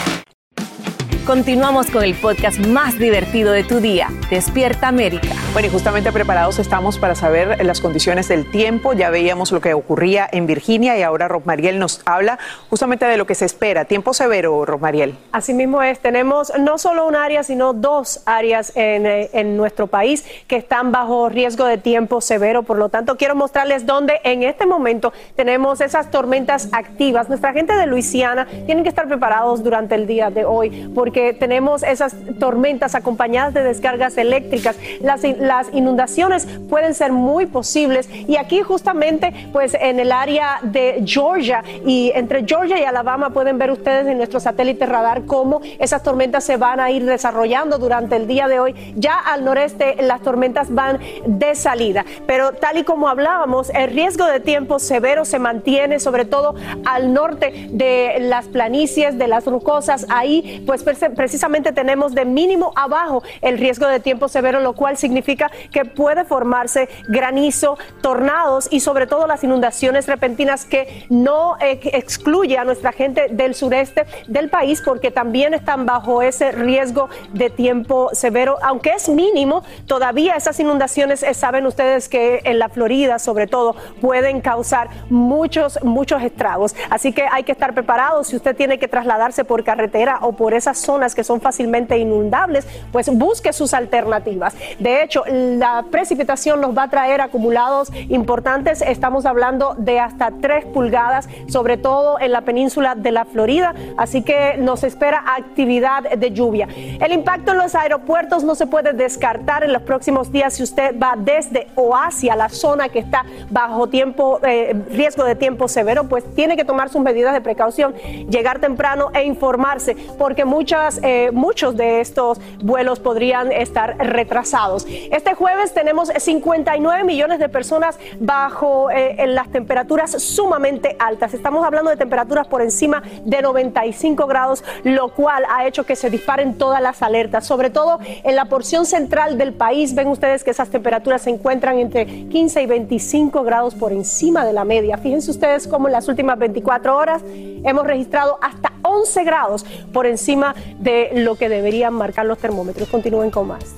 [1.31, 5.29] Continuamos con el podcast más divertido de tu día, Despierta América.
[5.53, 8.91] Bueno, y justamente preparados estamos para saber las condiciones del tiempo.
[8.91, 12.37] Ya veíamos lo que ocurría en Virginia y ahora Rosmariel nos habla
[12.69, 13.85] justamente de lo que se espera.
[13.85, 15.15] Tiempo severo, Rosmariel.
[15.31, 15.99] Así mismo es.
[15.99, 20.91] Tenemos no solo un área, sino dos áreas en, eh, en nuestro país que están
[20.91, 22.63] bajo riesgo de tiempo severo.
[22.63, 27.29] Por lo tanto, quiero mostrarles dónde en este momento tenemos esas tormentas activas.
[27.29, 31.83] Nuestra gente de Luisiana tienen que estar preparados durante el día de hoy porque tenemos
[31.83, 34.75] esas tormentas acompañadas de descargas eléctricas.
[35.01, 41.03] Las, las inundaciones pueden ser muy posibles y aquí justamente pues en el área de
[41.05, 46.03] Georgia y entre Georgia y Alabama pueden ver ustedes en nuestro satélite radar cómo esas
[46.03, 48.93] tormentas se van a ir desarrollando durante el día de hoy.
[48.95, 54.25] Ya al noreste las tormentas van de salida, pero tal y como hablábamos, el riesgo
[54.25, 56.55] de tiempo severo se mantiene sobre todo
[56.85, 60.05] al norte de las planicies, de las rocosas.
[60.09, 65.51] Ahí pues precisamente tenemos de mínimo abajo el riesgo de tiempo severo, lo cual significa
[65.71, 72.63] que puede formarse granizo, tornados y sobre todo las inundaciones repentinas que no excluye a
[72.63, 78.57] nuestra gente del sureste del país porque también están bajo ese riesgo de tiempo severo,
[78.61, 83.75] aunque es mínimo, todavía esas inundaciones, eh, saben ustedes que en la Florida sobre todo
[83.99, 86.75] pueden causar muchos, muchos estragos.
[86.89, 90.53] Así que hay que estar preparados si usted tiene que trasladarse por carretera o por
[90.53, 94.55] esas zonas que son fácilmente inundables, pues busque sus alternativas.
[94.77, 98.81] De hecho, la precipitación nos va a traer acumulados importantes.
[98.81, 103.73] Estamos hablando de hasta 3 pulgadas, sobre todo en la península de la Florida.
[103.97, 106.67] Así que nos espera actividad de lluvia.
[106.99, 110.99] El impacto en los aeropuertos no se puede descartar en los próximos días si usted
[110.99, 116.05] va desde o hacia la zona que está bajo tiempo, eh, riesgo de tiempo severo,
[116.05, 117.93] pues tiene que tomar sus medidas de precaución,
[118.29, 124.87] llegar temprano e informarse, porque muchas eh, muchos de estos vuelos podrían estar retrasados.
[125.11, 131.33] Este jueves tenemos 59 millones de personas bajo eh, en las temperaturas sumamente altas.
[131.33, 136.09] Estamos hablando de temperaturas por encima de 95 grados, lo cual ha hecho que se
[136.09, 139.93] disparen todas las alertas, sobre todo en la porción central del país.
[139.93, 144.53] Ven ustedes que esas temperaturas se encuentran entre 15 y 25 grados por encima de
[144.53, 144.97] la media.
[144.97, 147.21] Fíjense ustedes cómo en las últimas 24 horas
[147.63, 152.89] hemos registrado hasta 11 grados por encima de lo que deberían marcar los termómetros.
[152.89, 153.75] Continúen con más.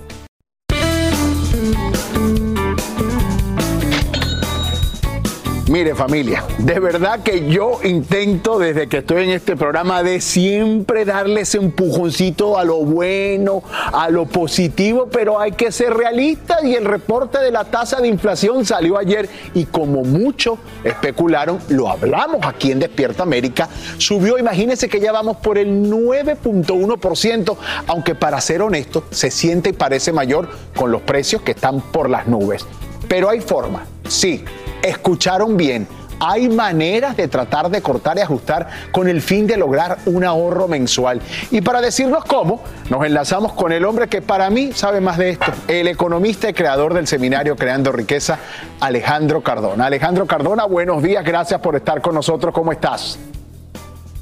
[5.74, 11.04] Mire familia, de verdad que yo intento desde que estoy en este programa de siempre
[11.04, 16.76] darle ese empujoncito a lo bueno, a lo positivo, pero hay que ser realistas y
[16.76, 22.46] el reporte de la tasa de inflación salió ayer y como muchos especularon, lo hablamos
[22.46, 27.58] aquí en Despierta América, subió, imagínense que ya vamos por el 9.1%,
[27.88, 32.12] aunque para ser honesto se siente y parece mayor con los precios que están por
[32.12, 32.64] las nubes.
[33.08, 34.46] Pero hay forma, sí,
[34.84, 35.88] escucharon bien.
[36.20, 40.68] Hay maneras de tratar de cortar y ajustar con el fin de lograr un ahorro
[40.68, 41.22] mensual.
[41.52, 45.32] Y para decirnos cómo, nos enlazamos con el hombre que para mí sabe más de
[45.32, 48.38] esto, el economista y creador del seminario Creando Riqueza,
[48.80, 49.88] Alejandro Cardona.
[49.88, 52.54] Alejandro Cardona, buenos días, gracias por estar con nosotros.
[52.54, 53.18] ¿Cómo estás?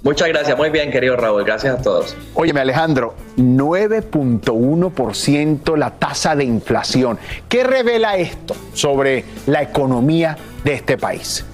[0.03, 2.17] Muchas gracias, muy bien querido Raúl, gracias a todos.
[2.33, 7.19] Óyeme Alejandro, 9.1% la tasa de inflación.
[7.47, 11.45] ¿Qué revela esto sobre la economía de este país?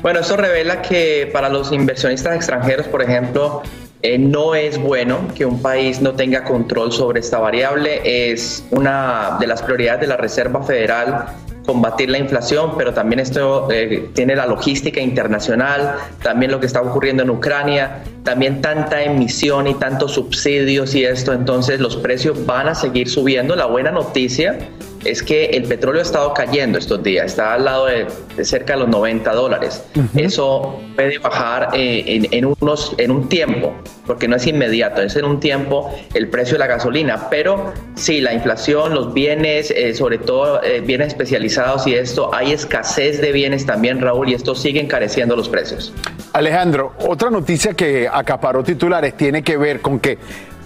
[0.00, 3.62] Bueno, eso revela que para los inversionistas extranjeros, por ejemplo,
[4.02, 8.30] eh, no es bueno que un país no tenga control sobre esta variable.
[8.30, 11.26] Es una de las prioridades de la Reserva Federal
[11.66, 16.80] combatir la inflación, pero también esto eh, tiene la logística internacional, también lo que está
[16.80, 22.68] ocurriendo en Ucrania, también tanta emisión y tantos subsidios y esto, entonces los precios van
[22.68, 23.56] a seguir subiendo.
[23.56, 24.58] La buena noticia
[25.04, 28.74] es que el petróleo ha estado cayendo estos días, está al lado de, de cerca
[28.74, 29.82] de los 90 dólares.
[30.16, 33.74] Eso puede bajar eh, en, en unos, en un tiempo,
[34.06, 37.28] porque no es inmediato, es en un tiempo el precio de la gasolina.
[37.30, 42.52] Pero sí, la inflación, los bienes, eh, sobre todo eh, bienes especializados y esto, hay
[42.52, 45.92] escasez de bienes también, Raúl, y esto sigue encareciendo los precios.
[46.32, 50.18] Alejandro, otra noticia que acaparó titulares tiene que ver con que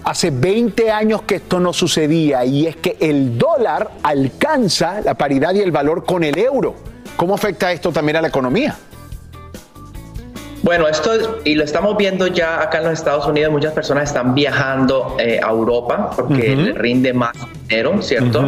[0.05, 5.53] hace 20 años que esto no sucedía y es que el dólar alcanza la paridad
[5.55, 6.75] y el valor con el euro.
[7.17, 8.75] ¿Cómo afecta esto también a la economía?
[10.63, 14.05] Bueno, esto es- y lo estamos viendo ya acá en los Estados Unidos, muchas personas
[14.09, 17.33] están viajando eh, a Europa porque le rinde más
[17.67, 18.41] dinero, ¿cierto?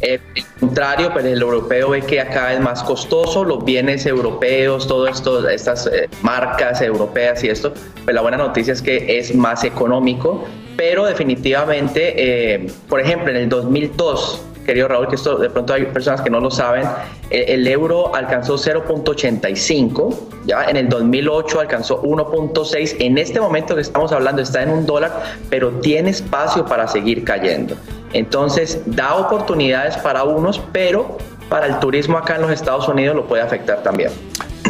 [0.00, 4.86] Eh, al contrario, pues el europeo ve que acá es más costoso, los bienes europeos,
[4.86, 7.72] todo esto, estas eh, marcas europeas y esto,
[8.04, 10.44] pues la buena noticia es que es más económico,
[10.76, 15.84] pero definitivamente, eh, por ejemplo, en el 2002, querido Raúl, que esto de pronto hay
[15.86, 16.84] personas que no lo saben,
[17.30, 20.14] eh, el euro alcanzó 0.85,
[20.46, 24.86] ya en el 2008 alcanzó 1.6, en este momento que estamos hablando está en un
[24.86, 27.76] dólar, pero tiene espacio para seguir cayendo.
[28.12, 33.26] Entonces da oportunidades para unos, pero para el turismo acá en los Estados Unidos lo
[33.26, 34.10] puede afectar también.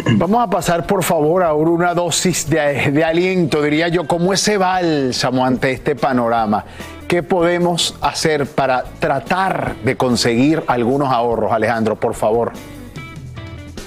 [0.17, 4.59] Vamos a pasar por favor ahora una dosis de, de aliento, diría yo, como ese
[4.59, 6.65] bálsamo ante este panorama.
[7.09, 12.53] ¿Qué podemos hacer para tratar de conseguir algunos ahorros, Alejandro, por favor?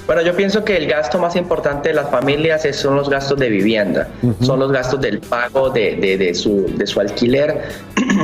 [0.06, 3.50] Bueno, yo pienso que el gasto más importante de las familias son los gastos de
[3.50, 4.08] vivienda,
[4.40, 7.64] son los gastos del pago de, de- de su, de su alquiler.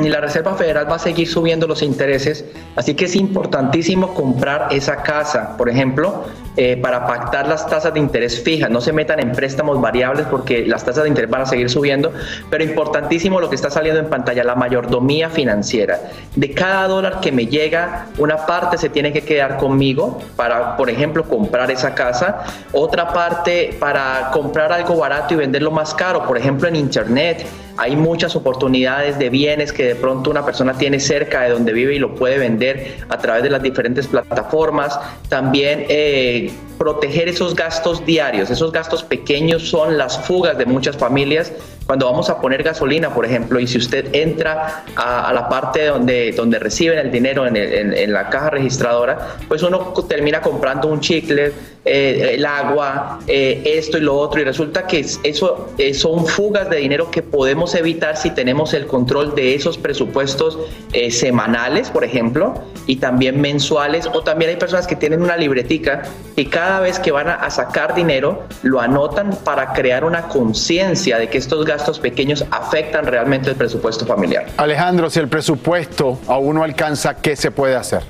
[0.02, 4.68] Y la Reserva Federal va a seguir subiendo los intereses, así que es importantísimo comprar
[4.72, 6.26] esa casa, por ejemplo,
[6.56, 8.70] eh, para pactar las tasas de interés fijas.
[8.70, 12.12] No se metan en préstamos variables porque las tasas de interés van a seguir subiendo,
[12.50, 16.00] pero importantísimo lo que está saliendo en pantalla, la mayordomía financiera.
[16.36, 20.90] De cada dólar que me llega, una parte se tiene que quedar conmigo para, por
[20.90, 26.38] ejemplo, comprar esa casa, otra parte para comprar algo barato y venderlo más caro, por
[26.38, 27.46] ejemplo, en Internet.
[27.78, 31.96] Hay muchas oportunidades de bienes que de pronto una persona tiene cerca de donde vive
[31.96, 35.00] y lo puede vender a través de las diferentes plataformas.
[35.28, 38.52] También eh, proteger esos gastos diarios.
[38.52, 41.52] Esos gastos pequeños son las fugas de muchas familias.
[41.86, 45.86] Cuando vamos a poner gasolina, por ejemplo, y si usted entra a, a la parte
[45.88, 50.42] donde, donde reciben el dinero en, el- en- en la caja registradora, pues uno termina
[50.42, 51.52] comprando un chicle,
[51.86, 56.26] eh, el agua, eh, esto y lo otro, y resulta que es- eso eh, son
[56.26, 60.58] fugas de dinero que podemos evitar si tenemos el control de esos presupuestos
[60.94, 62.54] eh, semanales, por ejemplo,
[62.88, 66.04] y también mensuales, o también hay personas que tienen una libretica
[66.38, 71.18] y cada vez que van a, a sacar dinero lo anotan para crear una conciencia
[71.18, 74.48] de que estos gastos pequeños afectan realmente el presupuesto familiar.
[74.58, 78.04] Alejandro, si el presupuesto aún no alcanza, ¿qué se puede hacer?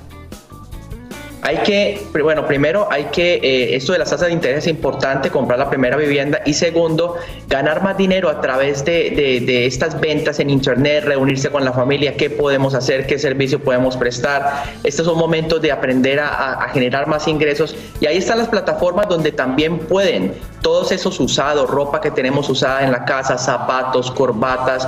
[1.46, 5.30] Hay que, bueno, primero hay que, eh, esto de las tasas de interés es importante,
[5.30, 7.18] comprar la primera vivienda y segundo,
[7.50, 9.12] ganar más dinero a través de,
[9.46, 13.98] de- estas ventas en internet, reunirse con la familia, qué podemos hacer, qué servicio podemos
[13.98, 14.64] prestar.
[14.86, 19.32] Estos son momentos de aprender a generar más ingresos y ahí están las plataformas donde
[19.34, 24.88] también pueden todos esos usados, ropa que tenemos usada en la casa, zapatos, corbatas,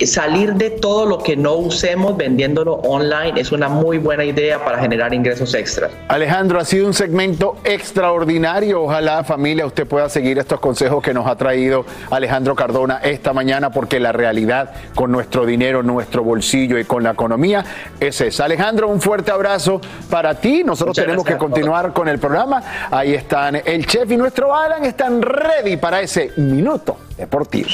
[0.00, 4.78] salir de todo lo que no usemos vendiéndolo online es una muy buena idea para
[4.78, 5.92] generar ingresos extras.
[6.08, 8.82] Alejandro, ha sido un segmento extraordinario.
[8.82, 13.70] Ojalá, familia, usted pueda seguir estos consejos que nos ha traído Alejandro Cardona esta mañana,
[13.70, 17.64] porque la realidad con nuestro dinero, nuestro bolsillo y con la economía
[18.00, 18.44] es esa.
[18.44, 19.80] Alejandro, un fuerte abrazo
[20.10, 20.62] para ti.
[20.64, 22.62] Nosotros Muchas tenemos que continuar con el programa.
[22.90, 27.68] Ahí están el chef y nuestro Alan están ready para ese minuto deportivo.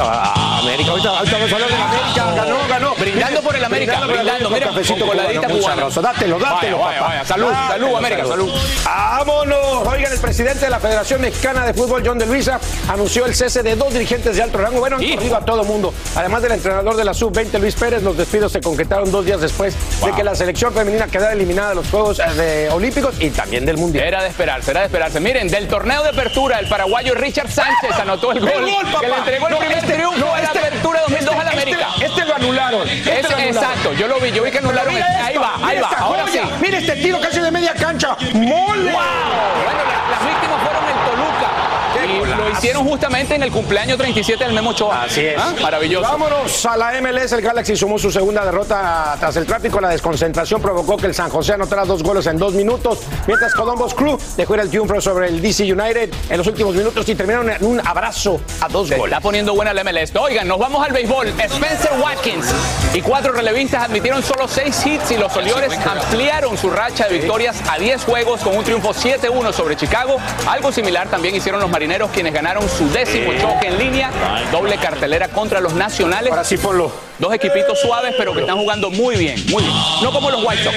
[0.00, 2.94] Ah, América, ahorita, ahorita vamos a hablar de la América, ganó, ganó.
[2.96, 5.74] Brindando por el América, por el brindando, América, mira, cafecito con cubano, coladita con cubana.
[5.76, 6.02] sabroso.
[6.02, 7.08] Dátelo, dátelo, Vaya, papá.
[7.10, 7.24] vaya.
[7.24, 8.50] Salud, salud, América, salud.
[8.84, 9.86] ¡Vámonos!
[9.86, 13.62] Oigan, el presidente de la Federación Mexicana de Fútbol, John de Luisa, anunció el cese
[13.62, 14.80] de dos dirigentes de alto rango.
[14.80, 15.94] Bueno, han corrido a todo mundo.
[16.16, 19.74] Además del entrenador de la Sub-20, Luis Pérez, los despidos se concretaron dos días después
[20.04, 23.64] de que la selección femenina quedara eliminada de los Juegos eh, de Olímpicos y también
[23.64, 24.06] del Mundial.
[24.06, 25.20] Era de esperarse, era de esperarse.
[25.20, 29.00] Miren, del torneo de apertura, el paraguayo Richard Sánchez anotó el gol, ¡El gol, papá!
[29.00, 31.62] que le entregó el No, primer triunfo no, la este- apertura 2002 a la este-
[31.62, 31.88] América.
[31.94, 32.88] Este, este lo anularon.
[32.88, 33.54] Este Es- lo anularon.
[33.56, 34.92] exacto, yo lo vi, yo vi que anularon.
[34.94, 36.40] Mira ahí va, ahí va, ahora sí.
[36.60, 38.16] Mira este tiro casi de media cancha.
[38.32, 38.92] ¡Mole!
[38.92, 41.48] Bueno, la- víctimas fueron el Toluca.
[41.94, 45.02] Qué Y golazo, lo nacieron justamente en el cumpleaños 37 del Memo Ochoa.
[45.04, 45.34] Así es.
[45.38, 45.52] ¿Ah?
[45.60, 46.08] Maravilloso.
[46.08, 47.32] Vámonos a la MLS.
[47.32, 49.80] El Galaxy sumó su segunda derrota tras el tráfico.
[49.80, 53.94] La desconcentración provocó que el San José anotara dos goles en dos minutos, mientras Columbus
[53.94, 57.50] Crew dejó ir el triunfo sobre el DC United en los últimos minutos y terminaron
[57.50, 59.12] en un abrazo a dos Se goles.
[59.12, 60.14] está poniendo buena la MLS.
[60.16, 61.28] Oigan, nos vamos al béisbol.
[61.28, 62.46] Spencer Watkins
[62.94, 67.56] y cuatro relevistas admitieron solo seis hits y los Orioles ampliaron su racha de victorias
[67.68, 70.18] a 10 juegos con un triunfo 7-1 sobre Chicago.
[70.46, 72.43] Algo similar también hicieron los marineros quienes ganaron
[72.76, 74.10] su décimo choque en línea.
[74.52, 76.30] Doble cartelera contra los nacionales.
[76.30, 76.92] Ahora sí ponlo.
[77.18, 79.74] Dos equipitos suaves pero que están jugando muy bien, muy bien.
[80.02, 80.76] No como los White Sox.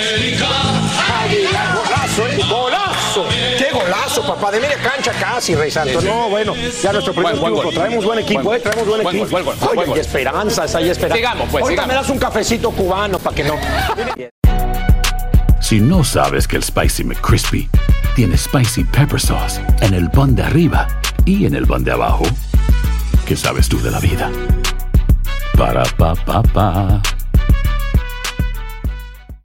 [1.74, 2.40] Golazo, ¿eh?
[2.50, 3.26] Golazo.
[3.58, 4.52] Qué golazo, papá.
[4.52, 6.02] De media cancha casi, Rey Santos.
[6.04, 6.14] Sí, sí.
[6.14, 7.80] No, bueno, ya nuestro primer Buen, buen triunfo.
[7.80, 8.64] Traemos buen equipo, Buen ¿eh?
[8.64, 9.16] Traemos buen gol.
[9.16, 9.30] equipo.
[9.32, 11.18] Buen buen Oye, buen hay esperanzas, hay esperanzas.
[11.18, 11.96] Sigamos, pues, Ahorita sigamos.
[11.96, 13.56] me das un cafecito cubano para que no.
[15.60, 17.70] Si no sabes que el Spicy McCrispy
[18.16, 20.88] tiene Spicy Pepper Sauce en el pan de arriba
[21.28, 22.24] y en el pan de abajo,
[23.26, 24.32] ¿qué sabes tú de la vida?
[25.58, 27.02] Para, pa, pa, pa.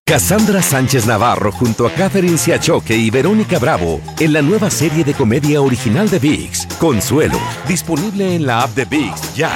[0.05, 5.15] Cassandra Sánchez Navarro junto a Catherine Siachoque y Verónica Bravo en la nueva serie de
[5.15, 9.51] comedia original de VIX, Consuelo, disponible en la app de VIX ya.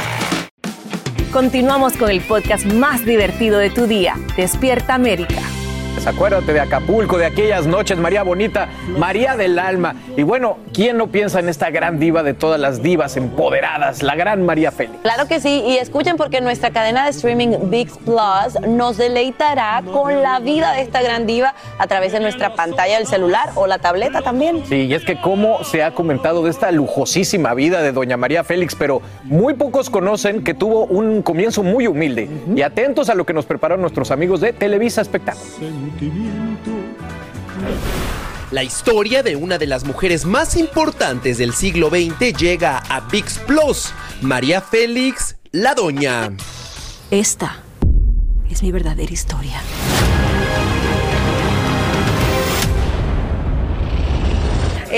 [1.33, 5.43] Continuamos con el podcast más divertido de tu día, Despierta América.
[6.05, 9.95] Acuérdate de Acapulco, de aquellas noches, María Bonita, María del Alma.
[10.17, 14.15] Y bueno, ¿quién no piensa en esta gran diva de todas las divas empoderadas, la
[14.15, 14.99] gran María Félix?
[15.03, 20.23] Claro que sí, y escuchen porque nuestra cadena de streaming VIX Plus nos deleitará con
[20.23, 23.79] la vida de esta gran diva a través de nuestra pantalla del celular o la
[23.79, 24.65] tableta también.
[24.67, 28.45] Sí, y es que cómo se ha comentado de esta lujosísima vida de doña María
[28.45, 32.29] Félix, pero muy pocos conocen que tuvo un comienzo muy humilde.
[32.55, 35.57] Y atentos a lo que nos prepararon nuestros amigos de Televisa Espectáculos.
[38.51, 43.39] La historia de una de las mujeres más importantes del siglo XX llega a VIX
[43.41, 46.33] Plus, María Félix, la doña.
[47.11, 47.63] Esta
[48.51, 49.61] es mi verdadera historia.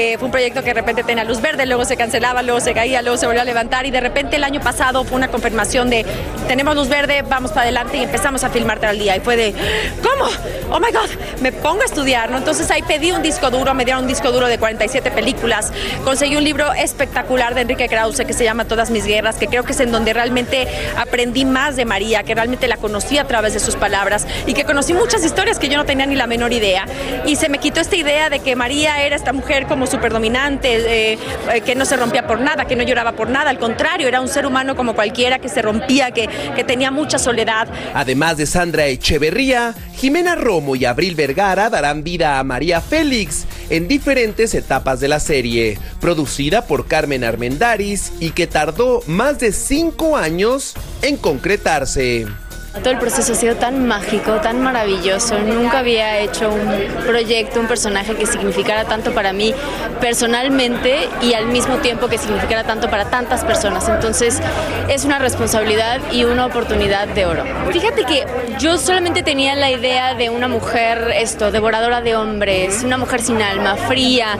[0.00, 2.72] Eh, fue un proyecto que de repente tenía luz verde, luego se cancelaba, luego se
[2.72, 5.90] caía, luego se volvió a levantar y de repente el año pasado fue una confirmación
[5.90, 6.06] de
[6.46, 9.52] tenemos luz verde, vamos para adelante y empezamos a filmar al día y fue de
[10.00, 10.30] ¿cómo?
[10.70, 12.38] Oh my god, me pongo a estudiar, ¿no?
[12.38, 15.72] Entonces ahí pedí un disco duro, me dieron un disco duro de 47 películas,
[16.04, 19.64] conseguí un libro espectacular de Enrique Krause que se llama Todas mis guerras, que creo
[19.64, 23.52] que es en donde realmente aprendí más de María, que realmente la conocí a través
[23.52, 26.52] de sus palabras y que conocí muchas historias que yo no tenía ni la menor
[26.52, 26.86] idea
[27.26, 31.12] y se me quitó esta idea de que María era esta mujer como súper dominante,
[31.12, 31.18] eh,
[31.52, 34.20] eh, que no se rompía por nada, que no lloraba por nada, al contrario, era
[34.20, 37.68] un ser humano como cualquiera que se rompía, que, que tenía mucha soledad.
[37.94, 43.88] Además de Sandra Echeverría, Jimena Romo y Abril Vergara darán vida a María Félix en
[43.88, 50.16] diferentes etapas de la serie, producida por Carmen Armendaris y que tardó más de cinco
[50.16, 52.26] años en concretarse.
[52.74, 55.38] Todo el proceso ha sido tan mágico, tan maravilloso.
[55.38, 59.54] Nunca había hecho un proyecto, un personaje que significara tanto para mí
[60.00, 63.88] personalmente y al mismo tiempo que significara tanto para tantas personas.
[63.88, 64.40] Entonces
[64.88, 67.42] es una responsabilidad y una oportunidad de oro.
[67.72, 68.26] Fíjate que
[68.58, 73.40] yo solamente tenía la idea de una mujer, esto, devoradora de hombres, una mujer sin
[73.40, 74.36] alma, fría,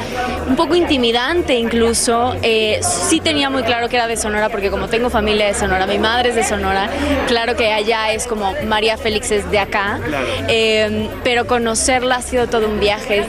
[0.46, 2.36] un poco intimidante incluso.
[2.42, 5.86] Eh, sí tenía muy claro que era de Sonora porque como tengo familia de Sonora,
[5.86, 6.88] mi madre es de Sonora,
[7.26, 10.00] claro que allá es como María Félix es de acá,
[10.48, 13.26] eh, pero conocerla ha sido todo un viaje.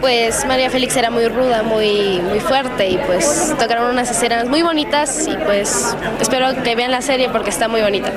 [0.00, 4.62] Pues María Félix era muy ruda, muy, muy fuerte y pues tocaron unas escenas muy
[4.62, 8.10] bonitas y pues espero que vean la serie porque está muy bonita.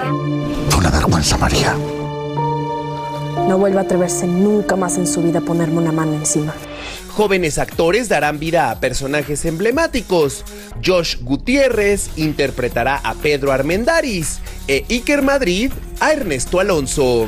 [0.78, 1.76] Una vergüenza, María.
[3.48, 6.54] No vuelva a atreverse nunca más en su vida a ponerme una mano encima.
[7.18, 10.46] Jóvenes actores darán vida a personajes emblemáticos.
[10.86, 17.28] Josh Gutiérrez interpretará a Pedro Armendaris e Iker Madrid a Ernesto Alonso.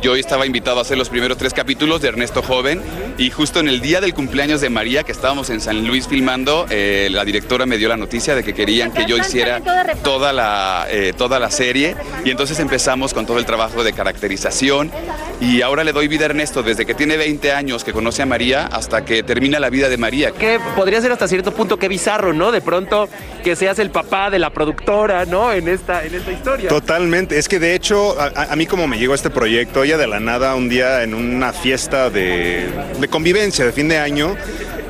[0.00, 2.80] Yo estaba invitado a hacer los primeros tres capítulos de Ernesto Joven
[3.18, 6.66] y justo en el día del cumpleaños de María, que estábamos en San Luis filmando,
[6.70, 9.60] eh, la directora me dio la noticia de que querían que yo hiciera
[10.04, 14.92] toda la, eh, toda la serie y entonces empezamos con todo el trabajo de caracterización
[15.40, 18.26] y ahora le doy vida a Ernesto desde que tiene 20 años que conoce a
[18.26, 20.30] María hasta que termina la vida de María.
[20.30, 22.52] Que podría ser hasta cierto punto que bizarro, ¿no?
[22.52, 23.08] De pronto
[23.42, 25.52] que seas el papá de la productora, ¿no?
[25.52, 26.68] En esta, en esta historia.
[26.68, 30.06] Totalmente, es que de hecho a, a mí como me llegó este proyecto, ella de
[30.06, 32.68] la nada un día en una fiesta de,
[33.00, 34.36] de convivencia de fin de año,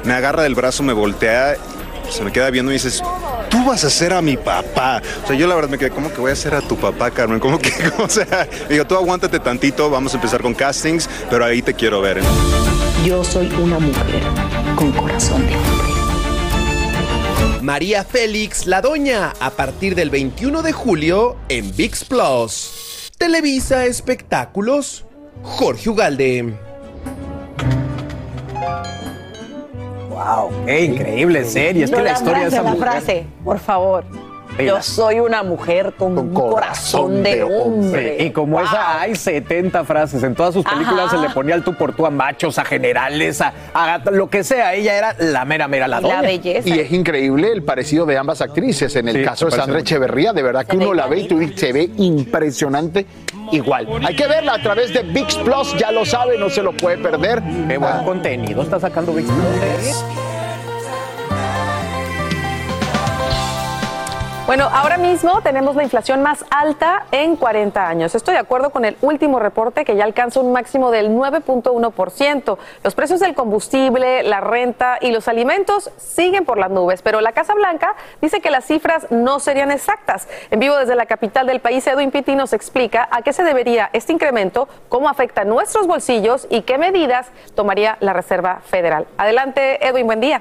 [0.04, 1.56] me agarra del brazo, me voltea,
[2.10, 3.02] se me queda viendo y dices,
[3.50, 5.02] tú vas a ser a mi papá.
[5.24, 7.10] O sea, yo la verdad me quedé, ¿cómo que voy a ser a tu papá,
[7.10, 7.40] Carmen?
[7.40, 11.62] ¿Cómo que, o sea, digo, tú aguántate tantito, vamos a empezar con castings, pero ahí
[11.62, 12.20] te quiero ver.
[13.04, 14.22] Yo soy una mujer
[14.76, 15.88] con corazón de hombre.
[17.62, 23.10] María Félix, la doña, a partir del 21 de julio en VIX Plus.
[23.18, 25.04] Televisa Espectáculos,
[25.42, 26.67] Jorge Ugalde.
[30.18, 31.84] Wow, qué increíble serie.
[31.84, 32.88] Es No que la la historia de frase, esa la mujer.
[32.90, 34.04] frase, por favor.
[34.58, 38.16] Yo soy una mujer con, un corazón de hombre.
[38.20, 40.22] Y como esa hay 70 frases.
[40.22, 41.16] En todas sus películas Ajá.
[41.16, 44.44] se le ponía el tú por tú a machos, a generales, a, a lo que
[44.44, 44.74] sea.
[44.74, 46.30] Ella era la mera, mera, la doña.
[46.30, 48.94] Y es increíble el parecido de ambas actrices.
[48.96, 49.78] En el Sí, caso de Sandra mucho.
[49.78, 53.06] Echeverría, de verdad que uno la ve y tú dices, se ve impresionante
[53.52, 53.88] igual.
[54.04, 56.98] Hay que verla a través de VIX Plus, ya lo sabe, no se lo puede
[56.98, 57.42] perder.
[57.68, 60.04] Qué buen contenido está sacando VIX Plus.
[64.48, 68.14] Bueno, ahora mismo tenemos la inflación más alta en 40 años.
[68.14, 72.56] Estoy de acuerdo con el último reporte que ya alcanza un máximo del 9.1%.
[72.82, 77.32] Los precios del combustible, la renta y los alimentos siguen por las nubes, pero la
[77.32, 80.28] Casa Blanca dice que las cifras no serían exactas.
[80.50, 83.90] En vivo desde la capital del país, Edwin Pitti nos explica a qué se debería
[83.92, 89.08] este incremento, cómo afecta nuestros bolsillos y qué medidas tomaría la Reserva Federal.
[89.18, 90.40] Adelante, Edwin, buen día.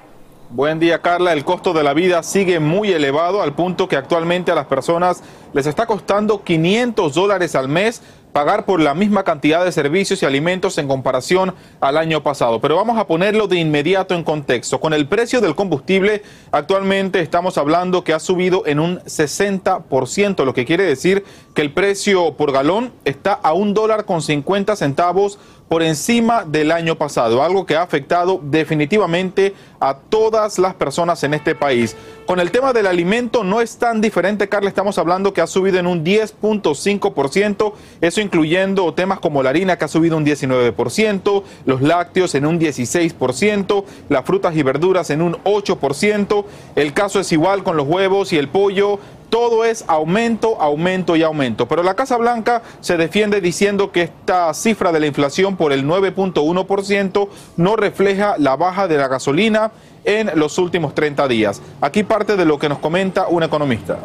[0.49, 1.33] Buen día, Carla.
[1.33, 5.21] El costo de la vida sigue muy elevado al punto que actualmente a las personas
[5.51, 10.25] les está costando 500 dólares al mes pagar por la misma cantidad de servicios y
[10.25, 12.61] alimentos en comparación al año pasado.
[12.61, 14.79] Pero vamos a ponerlo de inmediato en contexto.
[14.79, 16.21] Con el precio del combustible,
[16.51, 21.25] actualmente estamos hablando que ha subido en un 60%, lo que quiere decir
[21.55, 25.39] que el precio por galón está a un dólar con 50 centavos
[25.69, 31.33] por encima del año pasado, algo que ha afectado definitivamente a todas las personas en
[31.33, 31.95] este país.
[32.25, 35.77] Con el tema del alimento no es tan diferente, Carla, estamos hablando que ha subido
[35.79, 41.81] en un 10.5%, eso incluyendo temas como la harina que ha subido un 19%, los
[41.81, 46.45] lácteos en un 16%, las frutas y verduras en un 8%,
[46.75, 48.99] el caso es igual con los huevos y el pollo,
[49.29, 51.67] todo es aumento, aumento y aumento.
[51.67, 55.85] Pero la Casa Blanca se defiende diciendo que esta cifra de la inflación por el
[55.85, 59.71] 9.1% no refleja la baja de la gasolina
[60.05, 61.61] en los últimos 30 días.
[61.81, 63.97] Aquí parte de lo que nos comenta un economista.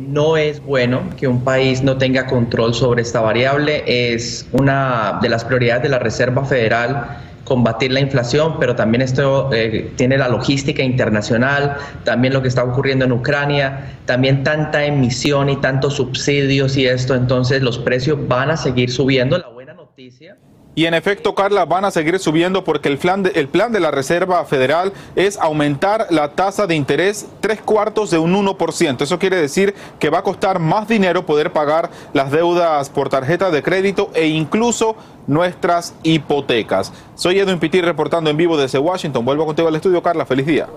[0.00, 3.84] No es bueno que un país no tenga control sobre esta variable.
[3.86, 7.18] Es una de las prioridades de la Reserva Federal
[7.52, 12.64] combatir la inflación, pero también esto eh, tiene la logística internacional, también lo que está
[12.64, 18.52] ocurriendo en Ucrania, también tanta emisión y tantos subsidios y esto, entonces los precios van
[18.52, 19.36] a seguir subiendo.
[19.36, 20.38] La buena noticia
[20.74, 23.80] Y en efecto, Carla, van a seguir subiendo porque el plan, de, el plan de
[23.80, 29.02] la Reserva Federal es aumentar la tasa de interés tres cuartos de un 1%.
[29.02, 33.50] Eso quiere decir que va a costar más dinero poder pagar las deudas por tarjeta
[33.50, 34.96] de crédito e incluso
[35.26, 36.90] nuestras hipotecas.
[37.16, 39.26] Soy Edwin Pitti reportando en vivo desde Washington.
[39.26, 40.24] Vuelvo contigo al estudio, Carla.
[40.24, 40.68] Feliz día.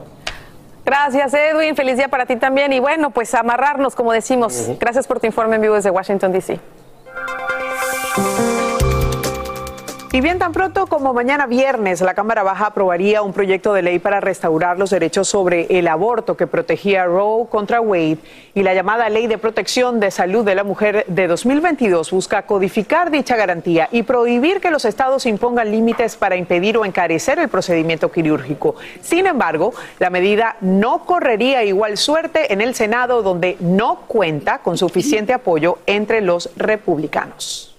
[0.84, 1.74] Gracias, Edwin.
[1.74, 2.74] Feliz día para ti también.
[2.74, 4.72] Y bueno, pues amarrarnos, como decimos.
[4.78, 6.60] Gracias por tu informe en vivo desde Washington, D.C.
[10.16, 14.00] Y bien, tan pronto como mañana viernes, la Cámara Baja aprobaría un proyecto de ley
[14.00, 18.20] para restaurar los derechos sobre el aborto que protegía Roe contra Wade
[18.54, 23.12] y la llamada Ley de Protección de Salud de la Mujer de 2022 busca codificar
[23.12, 28.10] dicha garantía y prohibir que los estados impongan límites para impedir o encarecer el procedimiento
[28.10, 28.76] quirúrgico.
[29.02, 34.78] Sin embargo, la medida no correría igual suerte en el Senado, donde no cuenta con
[34.78, 37.75] suficiente apoyo entre los republicanos.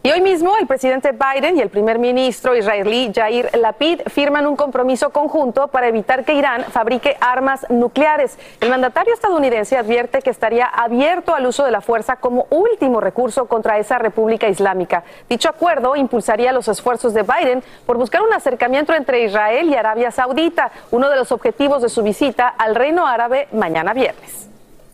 [0.00, 4.54] Y hoy mismo el presidente Biden y el primer ministro israelí Yair Lapid firman un
[4.54, 8.38] compromiso conjunto para evitar que Irán fabrique armas nucleares.
[8.60, 13.46] El mandatario estadounidense advierte que estaría abierto al uso de la fuerza como último recurso
[13.46, 15.02] contra esa república islámica.
[15.28, 20.12] Dicho acuerdo impulsaría los esfuerzos de Biden por buscar un acercamiento entre Israel y Arabia
[20.12, 24.48] Saudita, uno de los objetivos de su visita al Reino Árabe mañana viernes.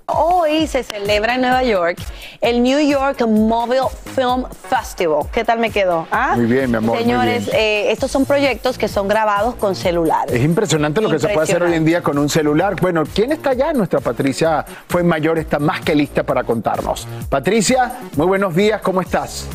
[0.07, 1.97] Hoy se celebra en Nueva York
[2.43, 5.23] el New York Mobile Film Festival.
[5.33, 6.07] ¿Qué tal me quedó?
[6.11, 6.35] ¿Ah?
[6.37, 7.57] Muy bien, mi amor, Señores, bien.
[7.59, 10.35] eh, estos son proyectos que son grabados con celulares.
[10.35, 12.77] Es impresionante lo que se puede hacer hoy en día con un celular.
[12.83, 13.73] Bueno, ¿quién está allá?
[13.73, 17.09] Nuestra Patricia fue mayor, está más que lista para contarnos.
[17.31, 19.47] Patricia, muy buenos días, ¿cómo estás?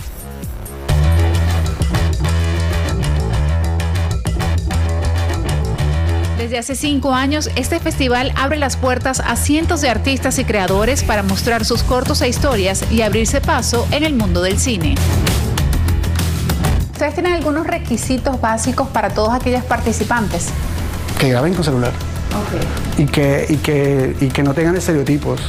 [6.40, 11.04] Desde hace cinco años, este festival abre las puertas a cientos de artistas y creadores
[11.04, 14.96] para mostrar sus cortos e historias y abrirse paso en el mundo del cine.
[16.94, 20.48] Ustedes tienen algunos requisitos básicos para todos aquellos participantes.
[21.20, 21.92] Que graben con celular
[22.98, 25.42] y, que, y, que, y que no tengan estereotipos.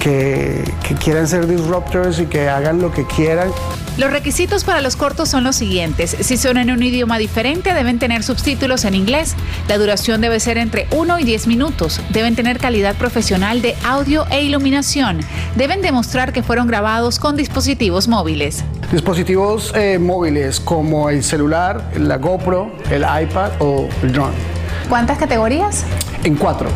[0.00, 3.52] Que, que quieran ser disruptors y que hagan lo que quieran.
[3.98, 6.16] Los requisitos para los cortos son los siguientes.
[6.20, 9.36] Si son en un idioma diferente, deben tener subtítulos en inglés.
[9.68, 12.00] La duración debe ser entre 1 y 10 minutos.
[12.10, 15.20] Deben tener calidad profesional de audio e iluminación.
[15.54, 18.64] Deben demostrar que fueron grabados con dispositivos móviles.
[18.90, 24.59] Dispositivos eh, móviles como el celular, la GoPro, el iPad o el drone.
[24.88, 25.84] ¿Cuántas categorías?
[26.24, 26.68] En cuatro.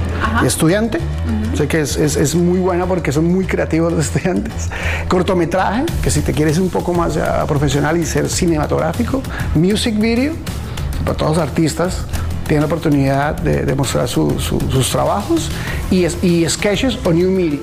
[0.44, 0.98] Estudiante,
[1.56, 4.70] sé que es, es- es muy buena porque son muy creativos los estudiantes.
[5.08, 9.22] Cortometraje, que si te quieres un poco más ya profesional y ser cinematográfico.
[9.54, 10.32] Music video,
[11.04, 11.98] para todos los artistas
[12.46, 15.50] tienen la oportunidad de, de mostrar su- su- sus trabajos.
[15.90, 17.58] Y, es- y sketches o new media.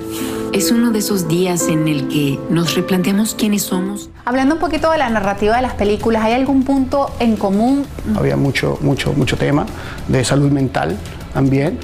[0.54, 4.10] Es uno de esos días en el que nos replanteamos quiénes somos.
[4.26, 7.86] Hablando un poquito de la narrativa de las películas, ¿hay algún punto en común?
[8.18, 9.66] Había mucho, mucho, mucho tema
[10.10, 10.98] de salud mental
[11.34, 11.78] también.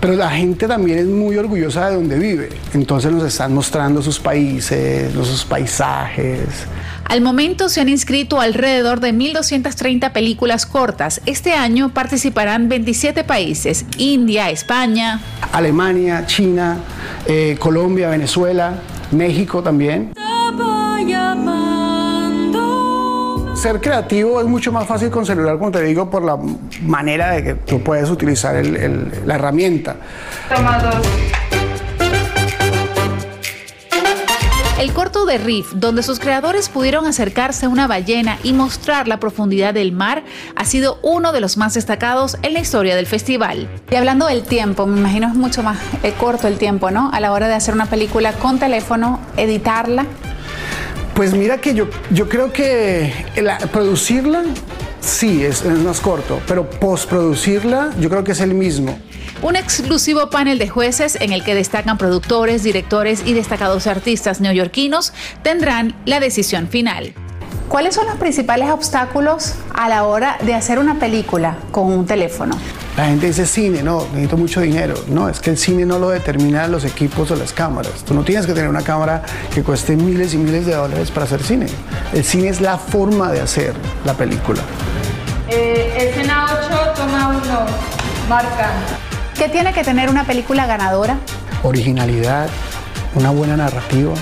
[0.00, 2.50] Pero la gente también es muy orgullosa de donde vive.
[2.74, 6.66] Entonces nos están mostrando sus países, sus paisajes.
[7.04, 11.20] Al momento se han inscrito alrededor de 1.230 películas cortas.
[11.26, 15.20] Este año participarán 27 países, India, España.
[15.52, 16.78] Alemania, China,
[17.26, 18.74] eh, Colombia, Venezuela,
[19.10, 20.12] México también.
[23.64, 26.36] Ser creativo es mucho más fácil con celular, como te digo, por la
[26.82, 29.96] manera de que tú puedes utilizar el- el- la herramienta.
[34.78, 39.18] El corto de Reef, donde sus creadores pudieron acercarse a una ballena y mostrar la
[39.18, 40.24] profundidad del mar,
[40.56, 43.66] ha sido uno de los más destacados en la historia del festival.
[43.90, 47.08] Y hablando del tiempo, me imagino es mucho más eh, corto el tiempo, ¿no?
[47.14, 50.04] A la hora de hacer una película con teléfono, editarla.
[51.14, 54.42] Pues mira que yo, yo creo que la- producirla
[55.00, 58.98] sí es, es más corto, pero postproducirla yo creo que es el mismo.
[59.42, 65.12] Un exclusivo panel de jueces en el que destacan productores, directores y destacados artistas neoyorquinos
[65.42, 67.12] tendrán la decisión final.
[67.74, 72.56] ¿Cuáles son los principales obstáculos a la hora de hacer una película con un teléfono?
[72.96, 74.94] La gente dice cine, no, necesito mucho dinero.
[75.08, 78.04] No, es que el cine no lo determinan los equipos o las cámaras.
[78.04, 81.26] Tú no tienes que tener una cámara que cueste miles y miles de dólares para
[81.26, 81.66] hacer cine.
[82.12, 84.62] El cine es la forma de hacer la película.
[85.48, 87.40] escena 8, toma 1,
[88.28, 88.70] marca.
[89.36, 91.18] ¿Qué tiene que tener una película ganadora?
[91.64, 92.48] Originalidad,
[93.16, 94.14] una buena narrativa,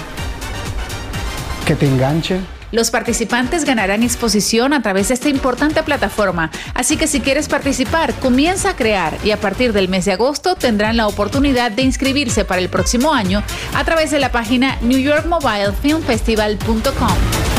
[1.67, 2.41] que te enganche.
[2.73, 8.15] Los participantes ganarán exposición a través de esta importante plataforma, así que si quieres participar,
[8.15, 12.47] comienza a crear y a partir del mes de agosto tendrán la oportunidad de inscribirse
[12.47, 13.43] para el próximo año
[13.75, 17.52] a través de la página newyorkmobilefilmfestival.com.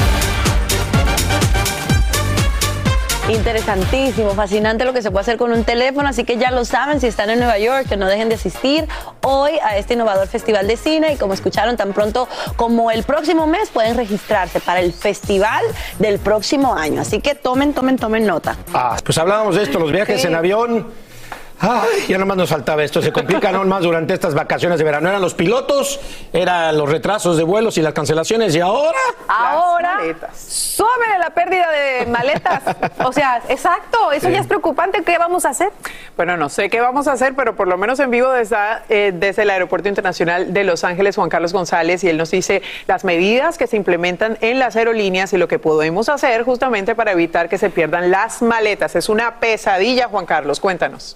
[3.30, 7.00] Interesantísimo, fascinante lo que se puede hacer con un teléfono, así que ya lo saben
[7.00, 8.86] si están en Nueva York, que no dejen de asistir
[9.22, 13.48] hoy a este innovador festival de cine y como escucharon tan pronto como el próximo
[13.48, 15.64] mes pueden registrarse para el festival
[16.00, 18.58] del próximo año, así que tomen, tomen, tomen nota.
[18.74, 20.28] Ah, pues hablábamos de esto, los viajes Sí.
[20.28, 20.88] en avión.
[21.60, 23.02] Ay, ya nomás nos faltaba esto.
[23.02, 25.08] Se complica no más durante estas vacaciones de verano.
[25.08, 26.00] Eran los pilotos,
[26.34, 28.54] eran los retrasos de vuelos y las cancelaciones.
[28.56, 28.98] Y ahora.
[29.28, 30.00] Ahora,
[30.36, 32.64] súbele la pérdida de maletas.
[33.06, 34.34] O sea, exacto, eso Sí.
[34.34, 35.04] ya es preocupante.
[35.04, 35.70] ¿Qué vamos a hacer?
[36.18, 39.12] Bueno, no sé qué vamos a hacer, pero por lo menos en vivo está eh,
[39.14, 43.04] desde el Aeropuerto Internacional de Los Ángeles Juan Carlos González y él nos dice las
[43.06, 47.48] medidas que se implementan en las aerolíneas y lo que podemos hacer justamente para evitar
[47.50, 48.96] que se pierdan las maletas.
[48.96, 51.16] Es una pesadilla, Juan Carlos, cuéntanos.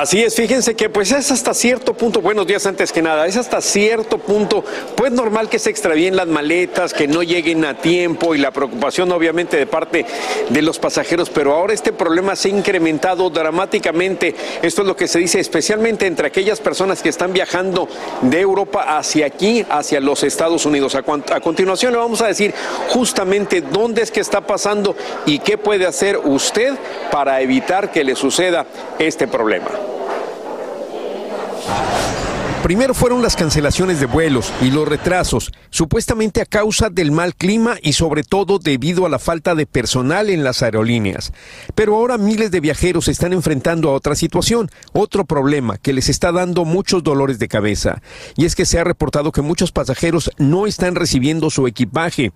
[0.00, 3.36] Así es, fíjense que pues es hasta cierto punto, buenos días antes que nada, es
[3.36, 4.64] hasta cierto punto
[4.96, 9.12] pues normal que se extravíen las maletas, que no lleguen a tiempo y la preocupación
[9.12, 10.06] obviamente de parte
[10.48, 15.06] de los pasajeros, pero ahora este problema se ha incrementado dramáticamente, esto es lo que
[15.06, 17.86] se dice especialmente entre aquellas personas que están viajando
[18.22, 20.94] de Europa hacia aquí, hacia los Estados Unidos.
[20.94, 22.54] A, a continuación le vamos a decir
[22.88, 24.96] justamente dónde es que está pasando
[25.26, 26.72] y qué puede hacer usted
[27.10, 28.64] para evitar que le suceda
[28.98, 29.89] este problema.
[32.62, 37.76] Primero fueron las cancelaciones de vuelos y los retrasos, supuestamente a causa del mal clima
[37.80, 41.32] y sobre todo debido a la falta de personal en las aerolíneas.
[41.74, 46.10] Pero ahora miles de viajeros se están enfrentando a otra situación, otro problema que les
[46.10, 48.02] está dando muchos dolores de cabeza.
[48.36, 52.30] Y es que se ha reportado que muchos pasajeros no están recibiendo su equipaje.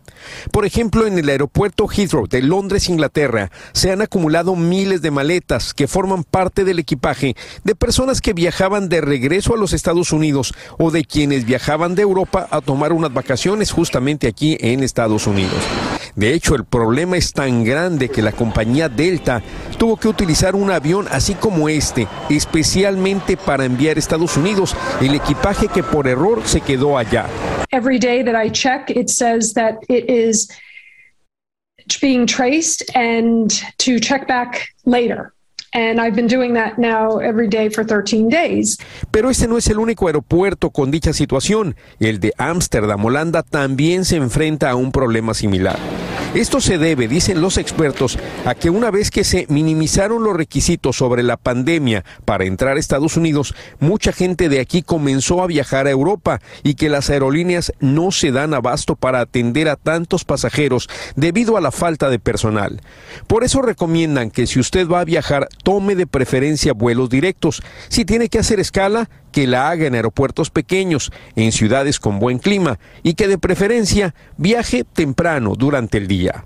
[0.50, 5.74] Por ejemplo, en el aeropuerto Heathrow de Londres, Inglaterra, se han acumulado miles de maletas
[5.74, 10.13] que forman parte del equipaje de personas que viajaban de regreso a los Estados Unidos
[10.78, 15.58] o de quienes viajaban de Europa a tomar unas vacaciones justamente aquí en Estados Unidos.
[16.14, 19.42] De hecho, el problema es tan grande que la compañía Delta
[19.78, 25.14] tuvo que utilizar un avión así como este, especialmente para enviar a Estados Unidos el
[25.14, 27.26] equipaje que por error se quedó allá.
[27.72, 30.48] Every day that I check, it says that it is
[32.00, 35.34] being traced and to check back later.
[35.74, 38.78] And I've been doing that now every day for 13 days.
[39.10, 41.74] Pero este no es el único aeropuerto con dicha situación.
[41.98, 45.76] El de Ámsterdam, Holanda, también se enfrenta a un problema similar.
[46.34, 50.96] Esto se debe, dicen los expertos, a que una vez que se minimizaron los requisitos
[50.96, 55.86] sobre la pandemia para entrar a Estados Unidos, mucha gente de aquí comenzó a viajar
[55.86, 60.88] a Europa y que las aerolíneas no se dan abasto para atender a tantos pasajeros
[61.14, 62.80] debido a la falta de personal.
[63.28, 67.60] Por eso recomiendan que si usted va a viajar, tome de preferencia vuelos directos.
[67.88, 72.38] Si tiene que hacer escala, que la haga en aeropuertos pequeños, en ciudades con buen
[72.38, 76.44] clima y que de preferencia viaje temprano durante el día.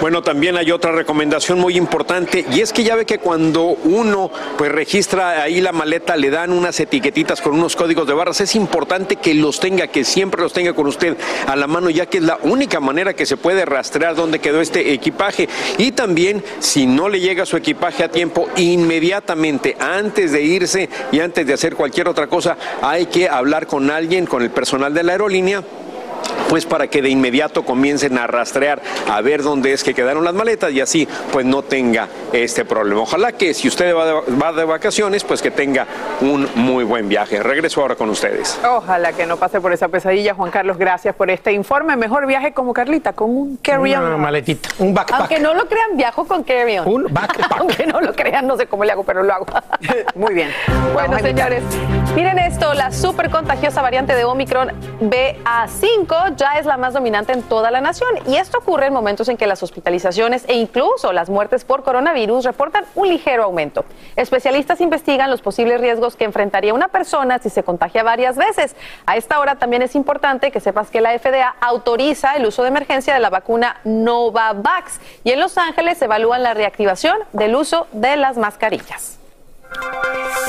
[0.00, 4.30] Bueno, también hay otra recomendación muy importante y es que ya ve que cuando uno
[4.58, 8.54] pues registra ahí la maleta le dan unas etiquetitas con unos códigos de barras, es
[8.56, 11.16] importante que los tenga, que siempre los tenga con usted
[11.46, 14.60] a la mano ya que es la única manera que se puede rastrear dónde quedó
[14.60, 15.48] este equipaje.
[15.78, 21.20] Y también si no le llega su equipaje a tiempo inmediatamente antes de irse y
[21.20, 25.02] antes de hacer cualquier otra cosa hay que hablar con alguien, con el personal de
[25.02, 25.62] la aerolínea
[26.48, 30.34] pues para que de inmediato comiencen a rastrear a ver dónde es que quedaron las
[30.34, 33.02] maletas y así pues no tenga este problema.
[33.02, 35.86] Ojalá que si usted va de, va de vacaciones pues que tenga
[36.20, 37.42] un muy buen viaje.
[37.42, 38.58] Regreso ahora con ustedes.
[38.68, 40.34] Ojalá que no pase por esa pesadilla.
[40.34, 41.96] Juan Carlos, gracias por este informe.
[41.96, 44.04] Mejor viaje como Carlita, con un carry-on.
[44.04, 45.20] Una maletita, un backpack.
[45.20, 46.88] Aunque no lo crean, viajo con carry-on.
[46.88, 47.60] Un backpack.
[47.60, 49.46] Aunque no lo crean, no sé cómo le hago, pero lo hago.
[50.14, 50.50] Muy bien.
[50.92, 51.62] Bueno, señores,
[52.14, 57.42] miren esto, la súper contagiosa variante de Omicron BA5 ya es la más dominante en
[57.42, 61.28] toda la nación y esto ocurre en momentos en que las hospitalizaciones e incluso las
[61.28, 63.84] muertes por coronavirus reportan un ligero aumento.
[64.16, 68.76] Especialistas investigan los posibles riesgos que enfrentaría una persona si se contagia varias veces.
[69.06, 72.68] A esta hora también es importante que sepas que la FDA autoriza el uso de
[72.68, 78.16] emergencia de la vacuna Novavax y en Los Ángeles evalúan la reactivación del uso de
[78.16, 79.18] las mascarillas.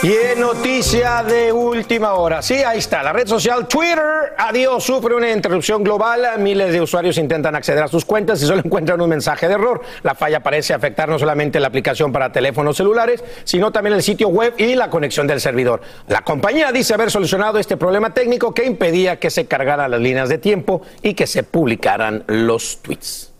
[0.04, 5.16] Y en noticia de última hora, sí, ahí está, la red social Twitter, adiós, sufre
[5.16, 9.10] una interrupción global, miles de usuarios intentan acceder a sus cuentas y solo encuentran un
[9.10, 9.82] mensaje de error.
[10.04, 14.28] La falla parece afectar no solamente la aplicación para teléfonos celulares, sino también el sitio
[14.28, 15.82] web y la conexión del servidor.
[16.08, 20.30] La compañía dice haber solucionado este problema técnico que impedía que se cargaran las líneas
[20.30, 23.37] de tiempo y que se publicaran los tweets.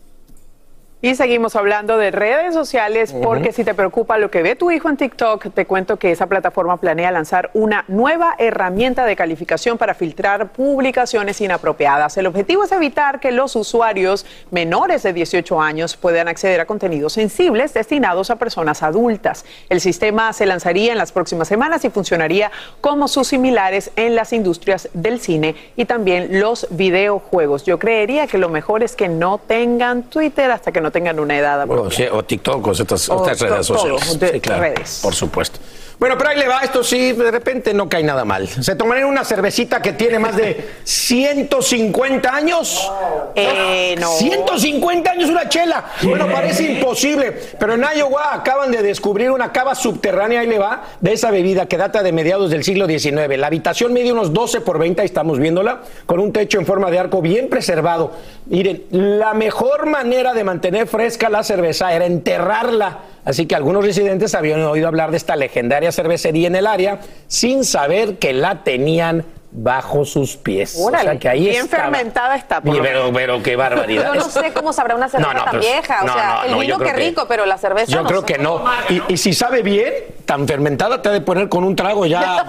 [1.00, 4.88] Y seguimos hablando de redes sociales porque si te preocupa lo que ve tu hijo
[4.88, 9.94] en TikTok, te cuento que esa plataforma planea lanzar una nueva herramienta de calificación para
[9.94, 12.16] filtrar publicaciones inapropiadas.
[12.16, 17.12] El objetivo es evitar que los usuarios menores de 18 años puedan acceder a contenidos
[17.12, 19.44] sensibles destinados a personas adultas.
[19.68, 24.32] El sistema se lanzaría en las próximas semanas y funcionaría como sus similares en las
[24.32, 27.62] industrias del cine y también los videojuegos.
[27.62, 31.38] Yo creería que lo mejor es que no tengan Twitter hasta que no tengan una
[31.38, 31.68] edad.
[31.70, 32.74] O, sí, o TikTok o
[33.10, 34.18] otras redes sociales.
[34.20, 35.00] de- Sí, claro, redes.
[35.02, 35.58] Por supuesto.
[35.98, 38.46] Bueno, pero ahí le va, esto sí, de repente no cae nada mal.
[38.46, 42.88] ¿Se tomarían una cervecita que tiene más de 150 años?
[43.34, 44.12] Eh, no.
[44.12, 45.84] 150 años una chela.
[46.04, 50.84] Bueno, parece imposible, pero en Iowa acaban de descubrir una cava subterránea, ahí le va,
[51.00, 53.36] de esa bebida que data de mediados del siglo XIX.
[53.36, 56.92] La habitación mide unos 12 por 20, ahí estamos viéndola, con un techo en forma
[56.92, 58.12] de arco bien preservado.
[58.46, 62.98] Miren, la mejor manera de mantener fresca la cerveza era enterrarla.
[63.28, 67.62] Así que algunos residentes habían oído hablar de esta legendaria cervecería en el área sin
[67.62, 70.76] saber que la tenían bajo sus pies.
[70.78, 71.84] Órale, o sea que ahí bien estaba.
[71.84, 72.60] fermentada está.
[72.60, 74.12] por pero, pero qué barbaridad.
[74.14, 75.98] Yo no sé cómo sabrá una cerveza No, no, tan pero- vieja.
[76.02, 78.20] O no, sea, no, el vino qué que- rico, pero la cerveza Yo no creo
[78.20, 78.26] sé.
[78.26, 78.62] que no.
[78.90, 79.92] Y, y si sabe bien,
[80.26, 82.44] tan fermentada te ha de poner con un trago ya.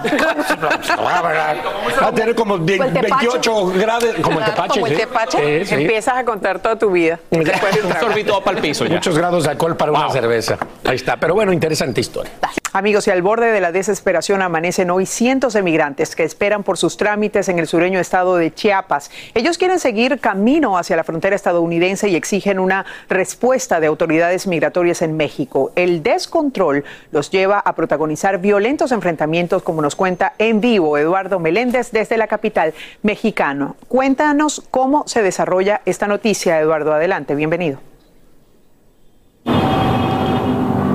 [2.02, 3.26] Va a tener como de- Como el tepache.
[3.28, 4.68] 28 grados, como el tepache.
[4.80, 5.64] como el tepache.
[5.64, 5.74] Sí, sí.
[5.82, 7.18] Empiezas a contar toda tu vida.
[7.30, 8.40] Un trago.
[8.44, 10.58] para el piso Muchos grados de alcohol para una cerveza.
[10.84, 11.16] Ahí está.
[11.16, 12.32] Pero bueno, interesante historia.
[12.72, 16.78] Amigos, y al borde de la desesperación amanecen hoy cientos de migrantes que esperan por
[16.78, 19.10] sus trámites en el sureño estado de Chiapas.
[19.34, 25.02] Ellos quieren seguir camino hacia la frontera estadounidense y exigen una respuesta de autoridades migratorias
[25.02, 25.72] en México.
[25.76, 31.90] El descontrol los lleva a protagonizar violentos enfrentamientos, como nos cuenta en vivo Eduardo Meléndez
[31.92, 33.76] desde la capital mexicano.
[33.88, 36.92] Cuéntanos cómo se desarrolla esta noticia, Eduardo.
[36.92, 37.80] Adelante, bienvenido.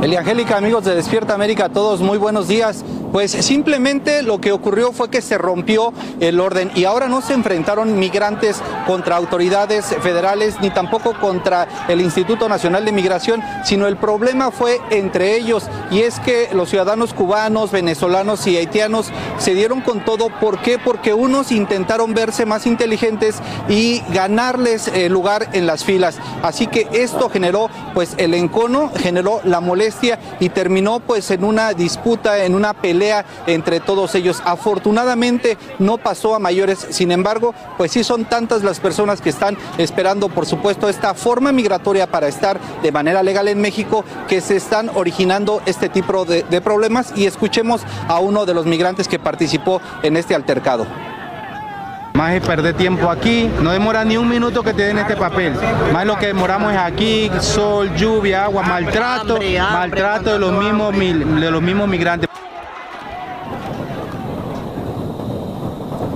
[0.05, 2.85] Eliangélica, amigos de Despierta América, todos muy buenos días.
[3.11, 7.33] Pues simplemente lo que ocurrió fue que se rompió el orden y ahora no se
[7.33, 13.97] enfrentaron migrantes contra autoridades federales ni tampoco contra el Instituto Nacional de Migración, sino el
[13.97, 19.81] problema fue entre ellos y es que los ciudadanos cubanos, venezolanos y haitianos se dieron
[19.81, 20.27] con todo.
[20.29, 20.77] ¿Por qué?
[20.77, 23.37] Porque unos intentaron verse más inteligentes
[23.69, 26.17] y ganarles eh, lugar en las filas.
[26.43, 29.94] Así que esto generó pues el encono, generó la molestia
[30.39, 34.41] y terminó pues en una disputa, en una pelea entre todos ellos.
[34.45, 39.57] Afortunadamente no pasó a mayores, sin embargo, pues sí son tantas las personas que están
[39.77, 44.55] esperando, por supuesto, esta forma migratoria para estar de manera legal en México que se
[44.55, 49.81] están originando este tipo de, problemas y escuchemos a uno de los migrantes que participó
[50.03, 50.87] en este altercado.
[52.15, 55.53] Más es perder tiempo aquí, no demora ni un minuto que te den este papel.
[55.91, 59.37] Más lo que demoramos es aquí, sol, lluvia, agua, maltrato,
[59.73, 62.29] maltrato de los mismos, mil- de los mismos migrantes.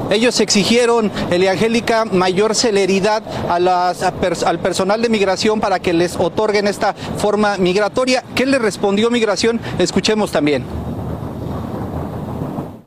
[0.10, 5.94] Ellos exigieron, Eliangélica, mayor celeridad a las- a pers- al personal de migración para que
[5.94, 8.24] les otorguen esta forma migratoria.
[8.34, 9.60] ¿Qué le respondió migración?
[9.78, 10.64] Escuchemos también.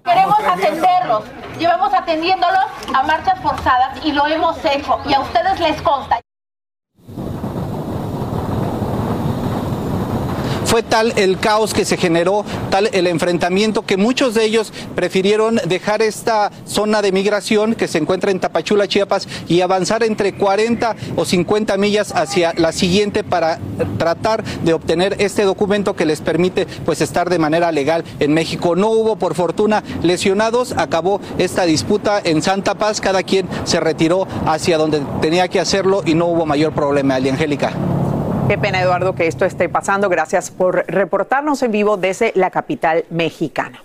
[0.05, 1.23] Queremos atenderlos.
[1.63, 4.99] Llevamos atendiéndolos a marchas forzadas y lo hemos hecho.
[5.07, 6.22] Y a ustedes les consta.
[10.73, 15.61] Fue tal el caos que se generó, tal el enfrentamiento que muchos de ellos prefirieron
[15.67, 20.97] dejar esta zona de migración que se encuentra en Tapachula, Chiapas, y avanzar entre 40
[21.15, 23.59] o 50 millas hacia la siguiente para
[23.99, 28.75] tratar de obtener este documento que les permite pues estar de manera legal en México.
[28.75, 34.27] No hubo por fortuna lesionados, acabó esta disputa en Santa Paz, cada quien se retiró
[34.47, 37.75] hacia donde tenía que hacerlo y no hubo mayor problema, Ali Angélica.
[38.49, 40.09] Qué pena, Eduardo, que esto esté pasando.
[40.09, 43.83] Gracias por reportarnos en vivo desde la capital mexicana.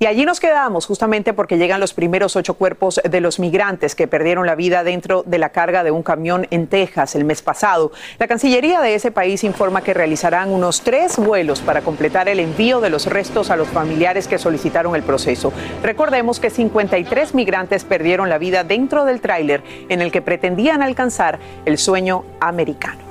[0.00, 4.06] Y allí nos quedamos justamente porque llegan los primeros ocho cuerpos de los migrantes que
[4.06, 7.90] perdieron la vida dentro de la carga de un camión en Texas el mes pasado.
[8.20, 12.80] La Cancillería de ese país informa que realizarán unos tres vuelos para completar el envío
[12.80, 15.52] de los restos a los familiares que solicitaron el proceso.
[15.82, 21.40] Recordemos que 53 migrantes perdieron la vida dentro del tráiler en el que pretendían alcanzar
[21.64, 23.07] el sueño americano.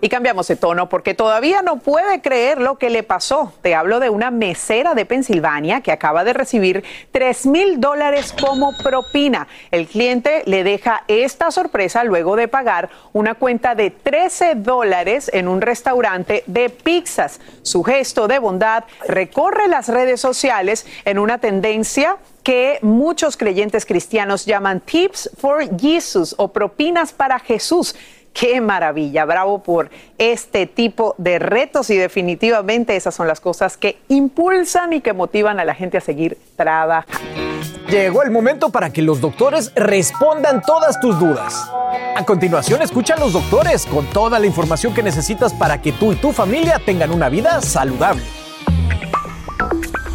[0.00, 3.52] Y cambiamos de tono porque todavía no puede creer lo que le pasó.
[3.62, 8.76] Te hablo de una mesera de Pensilvania que acaba de recibir 3 mil dólares como
[8.76, 9.48] propina.
[9.72, 15.48] El cliente le deja esta sorpresa luego de pagar una cuenta de 13 dólares en
[15.48, 17.40] un restaurante de pizzas.
[17.62, 22.18] Su gesto de bondad recorre las redes sociales en una tendencia
[22.48, 27.94] que muchos creyentes cristianos llaman tips for Jesus o propinas para Jesús.
[28.38, 33.98] Qué maravilla, bravo por este tipo de retos y definitivamente esas son las cosas que
[34.06, 37.18] impulsan y que motivan a la gente a seguir trabajando.
[37.88, 41.68] Llegó el momento para que los doctores respondan todas tus dudas.
[42.14, 46.12] A continuación, escucha a los doctores con toda la información que necesitas para que tú
[46.12, 48.22] y tu familia tengan una vida saludable.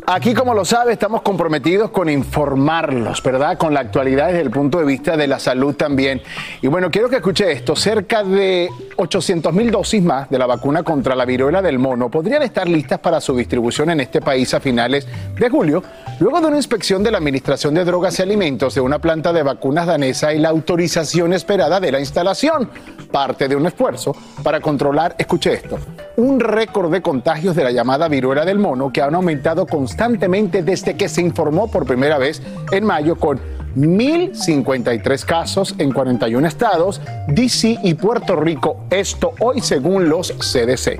[0.05, 3.57] Aquí, como lo sabe, estamos comprometidos con informarlos, ¿verdad?
[3.57, 6.21] Con la actualidad desde el punto de vista de la salud también.
[6.61, 7.73] Y bueno, quiero que escuche esto.
[7.73, 12.43] Cerca de 800 mil dosis más de la vacuna contra la viruela del mono podrían
[12.43, 15.07] estar listas para su distribución en este país a finales
[15.39, 15.81] de julio,
[16.19, 19.41] luego de una inspección de la Administración de Drogas y Alimentos de una planta de
[19.41, 22.69] vacunas danesa y la autorización esperada de la instalación.
[23.13, 25.77] Parte de un esfuerzo para controlar, escuche esto,
[26.17, 30.97] un récord de contagios de la llamada viruela del mono que han aumentado constantemente desde
[30.97, 32.41] que se informó por primera vez
[32.71, 33.39] en mayo con
[33.75, 38.85] 1.053 casos en 41 estados, DC y Puerto Rico.
[38.89, 40.99] Esto hoy según los CDC.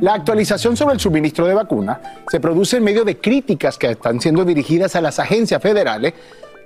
[0.00, 4.20] La actualización sobre el suministro de vacuna se produce en medio de críticas que están
[4.20, 6.14] siendo dirigidas a las agencias federales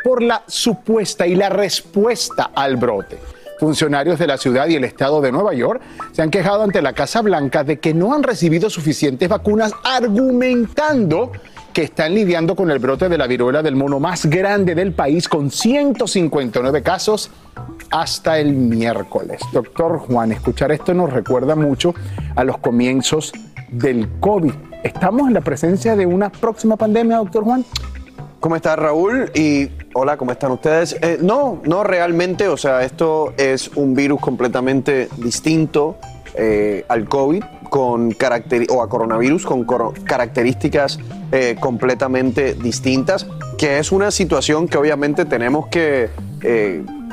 [0.04, 3.16] por la supuesta y la respuesta al brote.
[3.58, 5.80] Funcionarios de la ciudad y el estado de Nueva York
[6.12, 11.32] se han quejado ante la Casa Blanca de que no han recibido suficientes vacunas, argumentando
[11.72, 15.28] que están lidiando con el brote de la viruela del mono más grande del país,
[15.28, 17.30] con 159 casos
[17.90, 19.40] hasta el miércoles.
[19.52, 21.94] Doctor Juan, escuchar esto nos recuerda mucho
[22.34, 23.32] a los comienzos
[23.68, 24.52] del COVID.
[24.84, 27.64] ¿Estamos en la presencia de una próxima pandemia, doctor Juan?
[28.40, 29.30] ¿Cómo está Raúl?
[29.34, 30.96] Y hola, ¿cómo están ustedes?
[31.00, 35.96] Eh, no, no realmente, o sea, esto es un virus completamente distinto
[36.34, 38.14] eh, al COVID con
[38.68, 39.64] o a coronavirus con
[40.04, 40.98] características
[41.32, 43.26] eh, completamente distintas,
[43.58, 46.10] que es una situación que obviamente tenemos que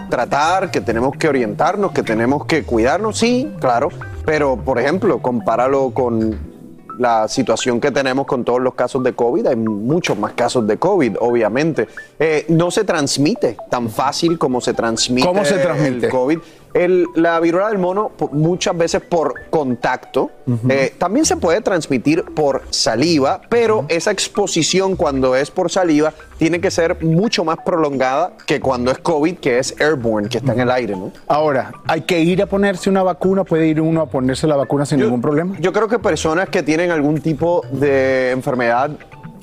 [0.09, 3.89] tratar, que tenemos que orientarnos, que tenemos que cuidarnos, sí, claro,
[4.25, 6.52] Pero, por ejemplo, compáralo con
[6.99, 10.77] la situación que tenemos con todos los casos de COVID, hay muchos más casos de
[10.77, 11.87] COVID, obviamente.
[12.19, 16.05] Eh, no se transmite tan fácil como se transmite, ¿Cómo se transmite?
[16.07, 16.39] el COVID.
[16.73, 20.31] El- la viruela del mono muchas veces por contacto,
[20.69, 26.59] eh, también se puede transmitir por saliva, pero esa exposición cuando es por saliva tiene
[26.59, 30.61] que ser mucho más prolongada que cuando es COVID, que es airborne, que está en
[30.61, 31.11] el aire, ¿no?
[31.27, 33.43] Ahora, ¿hay que ir a ponerse una vacuna?
[33.43, 35.55] ¿Puede ir uno a ponerse la vacuna sin ningún problema?
[35.59, 38.91] Yo creo que personas que tienen algún tipo de enfermedad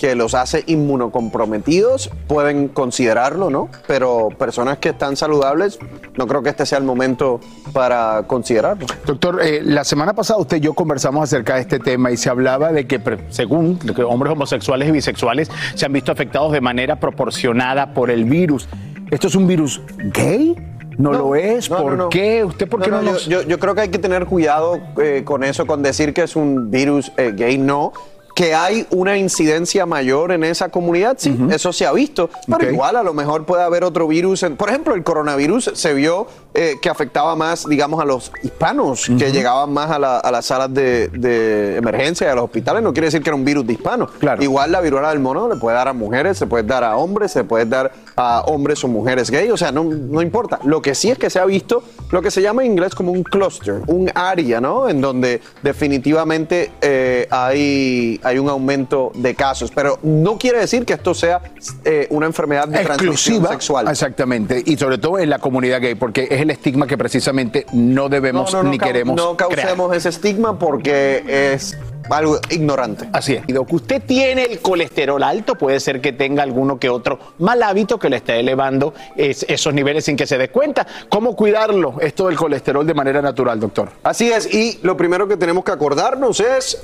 [0.01, 3.69] que los hace inmunocomprometidos pueden considerarlo, ¿no?
[3.87, 5.79] Pero personas que están saludables,
[6.17, 7.41] no creo que este sea el momento
[7.73, 8.87] para considerarlo.
[9.07, 12.31] Doctor, eh, la semana pasada usted y yo conversamos acerca de este tema y se
[12.31, 16.99] hablaba de que, según que hombres homosexuales y bisexuales, se han visto afectados de manera
[16.99, 18.69] proporcionada por el virus.
[19.11, 20.57] ¿Esto es un virus gay?
[20.97, 21.71] ¿No, lo es?
[21.71, 22.09] No, ¿Por no.
[22.11, 22.45] qué?
[22.45, 23.27] ¿Usted por qué no, nos...?
[23.27, 26.37] yo- yo creo que hay que tener cuidado eh, con eso, con decir que es
[26.37, 27.93] un virus eh, gay, no.
[28.35, 32.31] Que hay una incidencia mayor en esa comunidad, sí, eso se ha visto.
[32.47, 34.43] Pero igual a lo mejor puede haber otro virus.
[34.43, 39.07] en- por ejemplo, el coronavirus se vio eh, que afectaba más, digamos, a los hispanos,
[39.19, 42.83] que llegaban más a, la- a las salas de, de emergencia y a los hospitales.
[42.83, 44.11] No quiere decir que era un virus de hispanos.
[44.43, 47.31] Igual la viruela del mono le puede dar a mujeres, se puede dar a hombres,
[47.33, 49.49] se puede dar a hombres o mujeres gay.
[49.51, 50.59] O sea, no, no importa.
[50.65, 53.13] Lo que sí es que se ha visto lo que se llama en inglés como
[53.13, 54.89] un cluster, un área, ¿no?
[54.89, 59.71] En donde definitivamente eh, hay, hay un aumento de casos.
[59.75, 61.41] Pero no quiere decir que esto sea
[61.85, 63.89] eh, una enfermedad de transmisión exclusiva sexual.
[63.89, 68.09] exactamente y sobre todo en la comunidad gay porque es el estigma que precisamente no
[68.09, 69.95] debemos no, no, ni cau- queremos no causemos crear.
[69.99, 71.23] ese estigma porque
[71.55, 71.77] es
[72.11, 73.09] algo ignorante.
[73.13, 73.47] Así es.
[73.47, 78.01] que usted tiene el colesterol alto, puede ser que tenga alguno que otro mal hábito
[78.01, 80.87] que le esté elevando es- esos niveles sin que se dé cuenta.
[81.09, 83.91] ¿Cómo cuidarlo esto del colesterol de manera natural, doctor?
[84.03, 86.83] Así es, y lo primero que tenemos que acordarnos es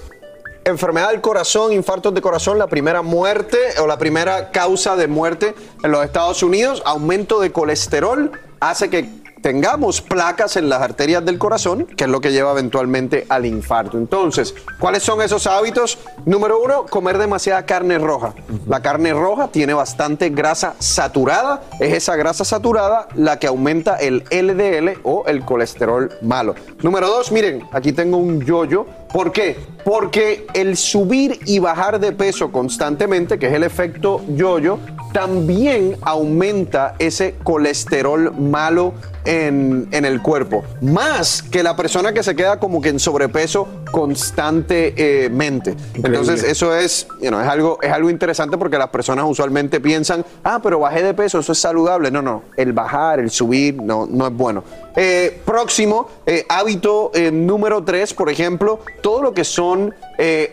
[0.66, 5.54] enfermedad del corazón, infartos de corazón, la primera muerte o la primera causa de muerte
[5.82, 9.08] en los Estados Unidos, aumento de colesterol hace que
[9.46, 13.96] tengamos placas en las arterias del corazón, que es lo que lleva eventualmente al infarto.
[13.96, 15.98] Entonces, ¿cuáles son esos hábitos?
[16.24, 18.34] Número uno, comer demasiada carne roja.
[18.66, 21.62] La carne roja tiene bastante grasa saturada.
[21.78, 26.56] Es esa grasa saturada la que aumenta el LDL o el colesterol malo.
[26.82, 28.84] Número dos, miren, aquí tengo un yoyo.
[29.12, 29.56] ¿Por qué?
[29.84, 34.80] Porque el subir y bajar de peso constantemente, que es el efecto yoyo,
[35.12, 38.92] también aumenta ese colesterol malo
[39.26, 40.64] en, en el cuerpo.
[40.80, 45.76] Más que la persona que se queda como que en sobrepeso constantemente.
[45.94, 50.24] Entonces, eso es, you know, es, algo, es algo interesante porque las personas usualmente piensan,
[50.44, 52.10] ah, pero bajé de peso, eso es saludable.
[52.10, 54.64] No, no, el bajar, el subir, no, no es bueno.
[54.96, 59.94] Eh, próximo, eh, hábito eh, número tres, por ejemplo, todo lo que son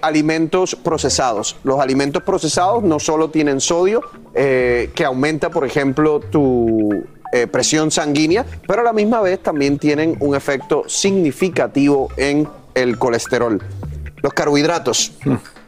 [0.02, 1.56] alimentos procesados.
[1.64, 4.02] Los alimentos procesados no solo tienen sodio,
[4.34, 10.16] que aumenta, por ejemplo, tu eh, presión sanguínea, pero a la misma vez también tienen
[10.20, 13.60] un efecto significativo en el colesterol.
[14.22, 15.14] Los carbohidratos.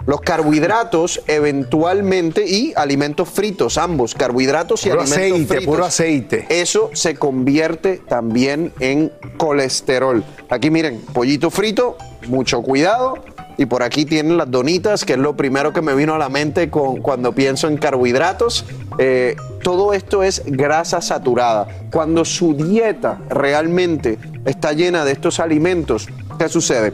[0.05, 5.65] Los carbohidratos eventualmente y alimentos fritos, ambos, carbohidratos y alimentos aceite, fritos.
[5.65, 6.45] puro aceite.
[6.49, 10.23] Eso se convierte también en colesterol.
[10.51, 11.97] Aquí miren, pollito frito,
[12.27, 13.15] mucho cuidado.
[13.57, 16.29] Y por aquí tienen las donitas, que es lo primero que me vino a la
[16.29, 18.65] mente con, cuando pienso en carbohidratos.
[18.99, 19.35] Eh,
[19.65, 21.67] todo esto es grasa saturada.
[21.91, 26.07] Cuando su dieta realmente está llena de estos alimentos,
[26.37, 26.93] ¿qué sucede?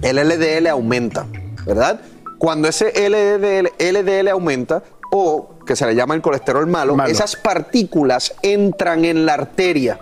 [0.00, 1.26] El LDL aumenta,
[1.66, 2.00] ¿verdad?
[2.38, 8.36] Cuando ese LDL, LDL aumenta, o que se le llama el colesterol malo, esas partículas
[8.40, 10.00] entran en la arteria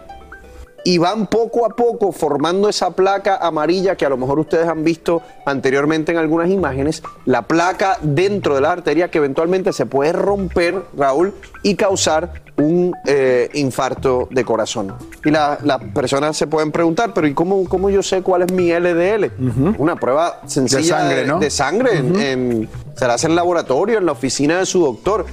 [0.85, 4.83] y van poco a poco formando esa placa amarilla que a lo mejor ustedes han
[4.85, 10.13] visto anteriormente en algunas imágenes, la placa dentro de la arteria que eventualmente se puede
[10.13, 14.95] romper, Raúl, y causar un eh, infarto de corazón.
[15.25, 18.53] Y la- las personas se pueden preguntar, pero ¿y cómo, cómo yo sé cuál es
[18.53, 19.31] mi LDL?
[19.79, 21.39] Una prueba sencilla De sangre, ¿no?
[21.39, 22.69] de sangre en- en-
[23.01, 25.25] se la hace en laboratorio, en la oficina de su doctor.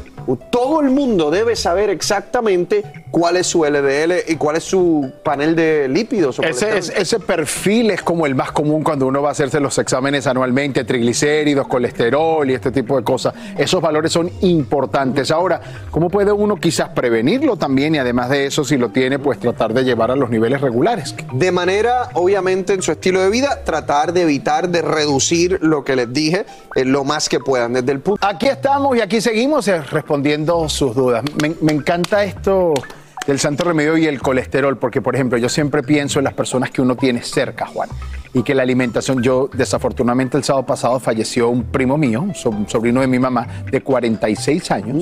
[0.50, 5.54] Todo el mundo debe saber exactamente cuál es su LDL y cuál es su panel
[5.56, 6.40] de lípidos.
[6.40, 6.78] Ese, colesterol.
[6.78, 10.28] es- ese perfil es como el más común cuando uno va a hacerse los exámenes
[10.28, 13.34] anualmente, triglicéridos, colesterol y este tipo de cosas.
[13.58, 15.30] Esos valores son importantes.
[15.32, 15.62] Ahora,
[15.92, 19.74] ¿cómo puede uno quizás prevenirlo también y además de eso, si lo tiene, pues tratar
[19.74, 21.16] de llevar a los niveles regulares?
[21.34, 25.96] De manera, obviamente, en su estilo de vida, tratar de evitar, de reducir lo que
[25.98, 26.46] les dije
[26.76, 27.74] eh, lo más que puedan.
[27.74, 28.26] Desde el punto.
[28.28, 31.24] Aquí estamos y aquí seguimos eh, respondiendo sus dudas.
[31.42, 32.74] Me, me encanta esto
[33.26, 36.70] del santo remedio y el colesterol, porque por ejemplo yo siempre pienso en las personas
[36.72, 37.90] que uno tiene cerca, Juan.
[38.34, 42.50] y que la alimentación, yo desafortunadamente el sábado pasado falleció un primo mío, un so-
[42.52, 44.98] un sobrino de mi mamá, de 46 años,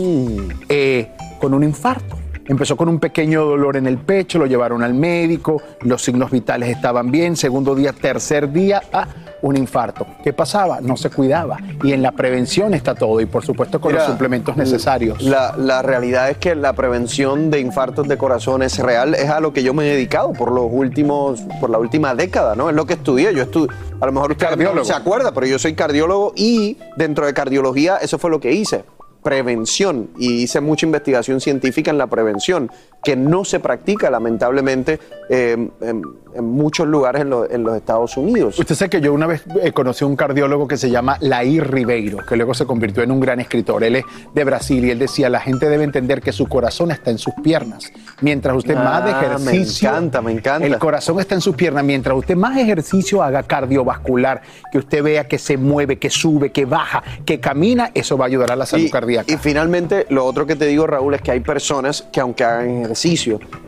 [0.70, 2.18] eh, con un infarto.
[2.48, 6.70] Empezó con un pequeño dolor en el pecho, lo llevaron al médico, los signos vitales
[6.70, 9.08] estaban bien, segundo día, tercer día, ah,
[9.42, 10.06] un infarto.
[10.24, 10.80] ¿Qué pasaba?
[10.80, 11.58] No se cuidaba.
[11.84, 15.24] Y en la prevención está todo, y por supuesto con los suplementos necesarios.
[15.24, 19.40] La, la realidad es que la prevención de infartos de corazón es real, es a
[19.40, 22.70] lo que yo me he dedicado por los últimos, por la última década, ¿no?
[22.70, 23.34] Es lo que estudié.
[23.34, 27.26] Yo estudié, a lo mejor usted no se acuerda, pero yo soy cardiólogo y dentro
[27.26, 28.84] de cardiología eso fue lo que hice.
[29.26, 32.70] Prevención y hice mucha investigación científica en la prevención,
[33.06, 35.00] que no se practica lamentablemente
[35.30, 36.02] eh, en,
[36.36, 38.60] en muchos lugares en, lo- en los Estados Unidos.
[38.60, 41.72] Usted sabe que yo una vez eh, conocí a un cardiólogo que se llama Lair
[41.72, 43.84] Ribeiro, que luego se convirtió en un gran escritor.
[43.84, 44.04] Él es
[44.34, 47.34] de Brasil y él decía, la gente debe entender que su corazón está en sus
[47.44, 47.92] piernas.
[48.22, 49.90] Mientras usted más de Ah, me ejercicio...
[49.90, 50.66] encanta, me encanta.
[50.68, 51.84] El corazón está en sus piernas.
[51.86, 54.42] Mientras usted más ejercicio haga cardiovascular,
[54.72, 58.28] que usted vea que se mueve, que sube, que baja, que camina, eso va a
[58.28, 59.32] ayudar a la salud Y- cardíaca.
[59.32, 62.70] Y finalmente, lo otro que te digo, Raúl, es que hay personas que aunque hagan
[62.70, 62.95] ejercicio,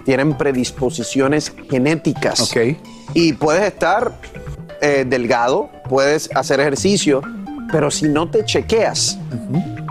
[0.06, 2.54] tienen predisposiciones genéticas.
[3.14, 4.14] Y puedes estar
[4.82, 7.22] eh, delgado, puedes hacer ejercicio,
[7.72, 9.18] pero si no te chequeas,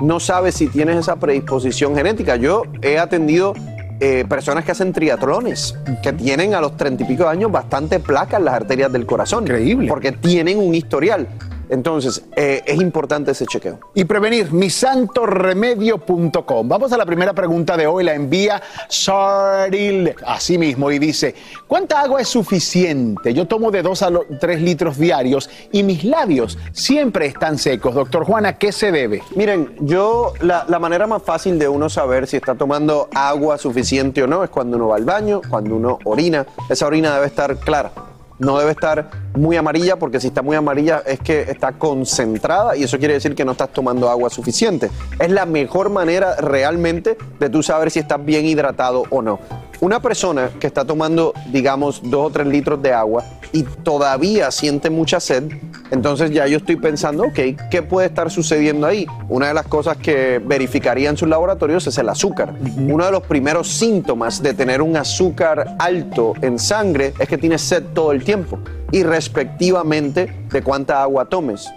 [0.01, 2.37] no sabes si tienes esa predisposición genética.
[2.37, 3.55] Yo he atendido
[4.01, 7.99] eh, personas que hacen triatlones, que tienen a los treinta y pico de años bastante
[8.01, 9.45] placa en las arterias del corazón.
[9.45, 9.89] Increíble.
[9.89, 11.27] Porque tienen un historial.
[11.69, 13.79] Entonces, eh, es importante ese chequeo.
[13.95, 16.69] y prevenir misantoremedio.com.
[16.69, 21.35] Vamos a la primera pregunta de hoy, la envía Sardil, así mismo, y dice,
[21.67, 23.35] ¿cuánta agua es suficiente?
[23.35, 24.11] Yo tomo de 2 a
[24.41, 27.95] 3 litros diarios y mis labios siempre están secos.
[27.95, 29.23] Doctor Juana, ¿a qué se debe?
[29.35, 34.23] Miren, yo la, la manera más fácil de uno saber si está tomando agua suficiente
[34.23, 36.47] o no es cuando uno va al baño, cuando uno orina.
[36.69, 37.93] Esa orina debe estar clara.
[38.39, 42.85] No debe estar muy amarilla porque si está muy amarilla es que está concentrada y
[42.85, 44.91] eso quiere decir que no estás tomando agua suficiente.
[45.19, 49.39] Es la mejor manera realmente de tú saber si estás bien hidratado o no.
[49.81, 54.91] Una persona que está tomando, digamos, dos o tres litros de agua y todavía siente
[54.91, 55.51] mucha sed,
[55.91, 57.39] entonces ya yo estoy pensando, ok,
[57.71, 59.07] ¿qué puede estar sucediendo ahí?
[59.29, 62.55] Una de las cosas que verificaría en sus laboratorios es el azúcar.
[62.77, 67.63] Uno de los primeros síntomas de tener un azúcar alto en sangre es que tienes
[67.63, 68.59] sed todo el tiempo
[68.91, 71.69] y respectivamente de cuánta agua tomes.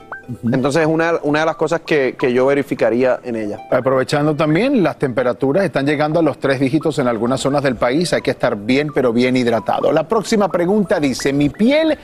[0.44, 3.60] Entonces es una, una de las cosas que, que yo verificaría en ella.
[3.72, 8.14] Aprovechando también, las temperaturas están llegando a los tres dígitos en algunas zonas del país.
[8.14, 9.92] Hay que estar bien, pero bien hidratado.
[9.92, 11.98] La próxima pregunta dice, mi piel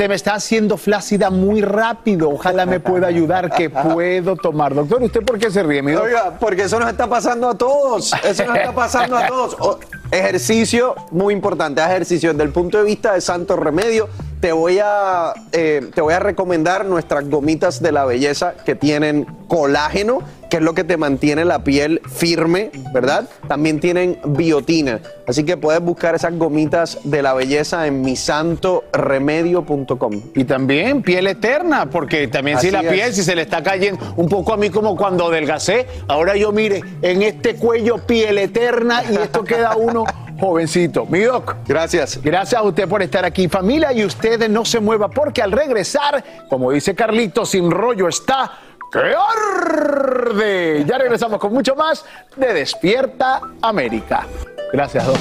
[0.00, 2.30] se me está haciendo flácida muy rápido.
[2.30, 3.50] Ojalá me pueda ayudar.
[3.50, 4.74] ¿Qué puedo tomar?
[4.74, 5.82] Doctor, ¿usted por qué se ríe?
[5.82, 5.92] mi?
[5.92, 8.10] Oiga, porque eso nos está pasando a todos.
[8.24, 9.78] Eso nos está pasando a todos.
[10.10, 11.82] Ejercicio, muy importante.
[11.82, 14.08] Ejercicio desde el punto de vista de Santo Remedio.
[14.40, 19.26] Te voy, a, eh, te voy a recomendar nuestras gomitas de la belleza que tienen
[19.48, 23.28] colágeno, que es lo que te mantiene la piel firme, ¿verdad?
[23.48, 25.00] También tienen biotina.
[25.26, 30.22] Así que puedes buscar esas gomitas de la belleza en misantoremedio.com.
[30.34, 32.92] Y también piel eterna, porque también si la es.
[32.92, 36.50] piel, si se le está cayendo un poco a mí como cuando adelgacé, ahora yo
[36.50, 40.06] mire, en este cuello piel eterna y esto queda uno
[40.40, 41.06] jovencito.
[41.06, 41.54] Mi doc.
[41.66, 42.20] Gracias.
[42.22, 46.24] Gracias a usted por estar aquí, familia, y usted no se mueva porque al regresar,
[46.48, 48.58] como dice Carlito, sin rollo está
[48.90, 50.84] que arde.
[50.86, 52.04] Ya regresamos con mucho más
[52.36, 54.26] de Despierta América.
[54.72, 55.18] Gracias, doc.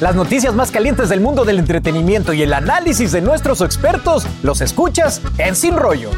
[0.00, 4.60] Las noticias más calientes del mundo del entretenimiento y el análisis de nuestros expertos los
[4.60, 6.10] escuchas en Sin Rollo.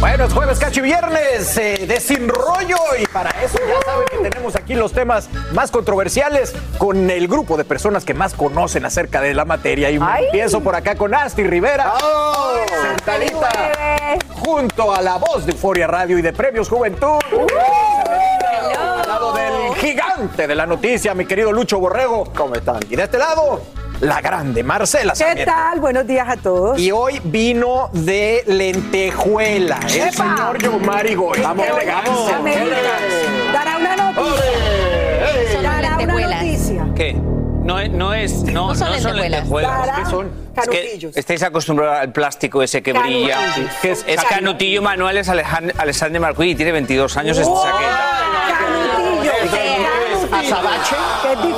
[0.00, 4.06] Bueno, es jueves, cacho y viernes eh, de Sin Rollo y para eso ya saben
[4.10, 8.84] que tenemos aquí los temas más controversiales con el grupo de personas que más conocen
[8.84, 9.90] acerca de la materia.
[9.90, 11.94] Y empiezo por acá con Asti Rivera,
[12.82, 13.48] sentadita
[14.30, 17.18] junto a la voz de Euforia Radio y de Premios Juventud.
[18.76, 22.30] Al lado del gigante de la noticia, mi querido Lucho Borrego.
[22.36, 22.80] ¿Cómo están?
[22.90, 23.62] Y de este lado,
[24.00, 25.14] la grande Marcela.
[25.14, 25.80] ¿Qué tal?
[25.80, 26.78] Buenos días a todos.
[26.78, 30.12] Y hoy vino de lentejuela, el ¡Epa!
[30.12, 31.40] señor Yomari Goy.
[31.40, 32.40] Vamos, ¡Qué elegancia!
[32.44, 33.52] qué elegancia!
[33.52, 35.62] Dará una noticia.
[35.62, 36.86] Dará una noticia.
[36.94, 37.12] ¿Qué?
[37.14, 39.86] No es, no es, no, no son lentejuelas.
[39.86, 40.26] Dará ¿Qué son?
[40.54, 41.14] Es canutillos.
[41.14, 43.38] que estáis acostumbrados al plástico ese que brilla.
[43.80, 47.64] Que es, es Canutillo Manuel, es Alejan- Alexander Marcuí y tiene 22 años ¡Oh!
[47.64, 48.10] esta chaqueta.
[50.32, 50.96] Azabache.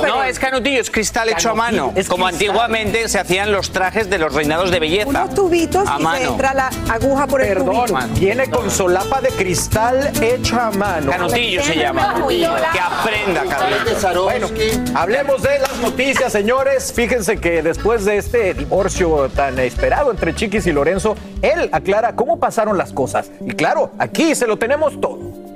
[0.07, 1.91] No, es canutillo, es cristal hecho a mano.
[1.95, 2.47] Es como cristal.
[2.49, 5.07] antiguamente se hacían los trajes de los reinados de belleza.
[5.09, 6.31] Unos tubitos a y se mano.
[6.31, 8.07] entra la aguja por el Perdón, tubito.
[8.19, 11.11] viene con solapa de cristal hecha a mano.
[11.11, 12.15] Canutillo se llama.
[12.27, 14.23] Que aprenda, Carlitos.
[14.23, 14.47] Bueno,
[14.95, 16.91] hablemos de las noticias, señores.
[16.93, 22.39] Fíjense que después de este divorcio tan esperado entre Chiquis y Lorenzo, él aclara cómo
[22.39, 23.29] pasaron las cosas.
[23.45, 25.46] Y claro, aquí se lo tenemos todo.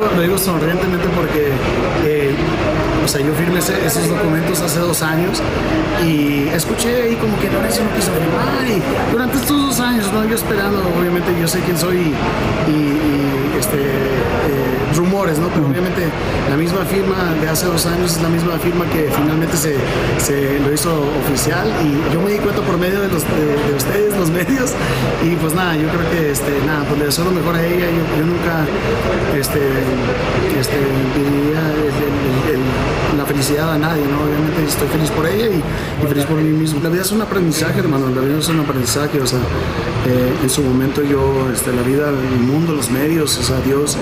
[0.00, 1.52] Lo digo sonrientemente porque
[2.06, 2.34] eh,
[3.04, 5.42] o sea, yo firmé esos documentos hace dos años
[6.02, 10.24] y escuché ahí como que Lorenzo no quiso firmar y durante estos dos años, ¿no?
[10.24, 15.48] yo esperando, obviamente yo sé quién soy y, este, eh, rumores, ¿no?
[15.48, 16.02] pero obviamente
[16.48, 19.74] la misma firma de hace dos años es la misma firma que finalmente se,
[20.18, 20.90] se lo hizo
[21.26, 24.72] oficial y yo me di cuenta por medio de, los, de, de ustedes, los medios,
[25.22, 27.86] y pues nada, yo creo que este, nada, pues le deseo lo mejor a ella,
[27.86, 28.66] yo, yo nunca
[29.38, 29.60] este,
[30.58, 31.56] este, el- el-
[32.50, 32.79] el- la
[33.30, 34.24] felicidad a nadie, ¿no?
[34.24, 35.62] Obviamente estoy feliz por ella y,
[36.02, 36.80] y feliz por mí mismo.
[36.82, 40.50] La vida es un aprendizaje, hermano, la vida es un aprendizaje, o sea, eh, en
[40.50, 43.96] su momento yo, este, la vida, el mundo, los medios, o sea, Dios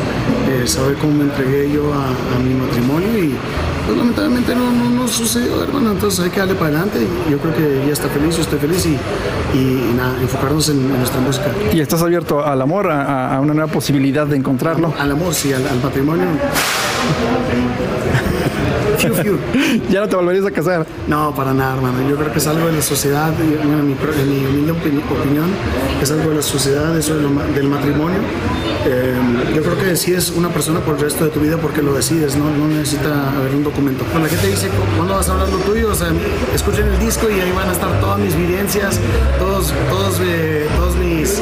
[0.48, 3.34] eh, sabe cómo me entregué yo a, a mi matrimonio y
[3.84, 7.54] pues lamentablemente no, no, no sucedió, hermano, entonces hay que darle para adelante yo creo
[7.54, 8.96] que ella está feliz, yo estoy feliz y,
[9.58, 11.46] y, nada, enfocarnos en, en nuestra música.
[11.72, 14.94] ¿Y estás abierto al amor, a, a una nueva posibilidad de encontrarlo?
[14.98, 16.26] Al amor, sí, al, al matrimonio.
[18.98, 19.38] Fiu, fiu.
[19.90, 20.86] ¿Ya no te volverías a casar?
[21.06, 22.08] No, para nada, hermano.
[22.08, 25.50] Yo creo que es algo de la sociedad, en mi, en mi humilde opinión,
[26.02, 28.18] es algo de la sociedad, eso de lo del matrimonio.
[28.86, 29.14] Eh,
[29.54, 31.94] yo creo que si es una persona por el resto de tu vida porque lo
[31.94, 34.04] decides, no, no necesita haber un documento.
[34.04, 35.90] Cuando la gente dice, ¿cuándo vas a hablar lo tuyo?
[35.90, 36.08] O sea,
[36.54, 38.98] escuchen el disco y ahí van a estar todas mis vivencias,
[39.38, 41.40] todos, todos, eh, todos mis,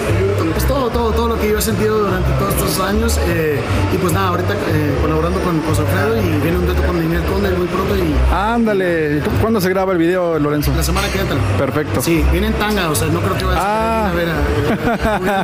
[0.68, 3.18] todo, todo, todo lo que yo he sentido durante todos estos años.
[3.28, 3.60] eh,
[3.92, 7.22] y pues nada, ahorita eh, colaborando con José Alfredo y viene un dueto con Daniel
[7.24, 9.22] Conde muy pronto y Ándale.
[9.40, 10.72] ¿Cuándo se graba el video, Lorenzo?
[10.76, 11.36] la semana que entra.
[11.58, 12.00] Perfecto.
[12.02, 15.40] Sí, viene en tanga, o sea, no creo que vayas a ver a, a-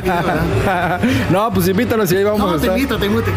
[0.93, 2.77] a- video, no, pues invítanos y ahí vamos No, a te estar.
[2.77, 3.31] invito, te invito,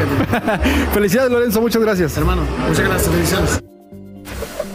[0.94, 1.60] Felicidades, Lorenzo.
[1.60, 2.16] Muchas gracias.
[2.16, 3.10] Hermano, muchas gracias.
[3.10, 3.75] Felicidades.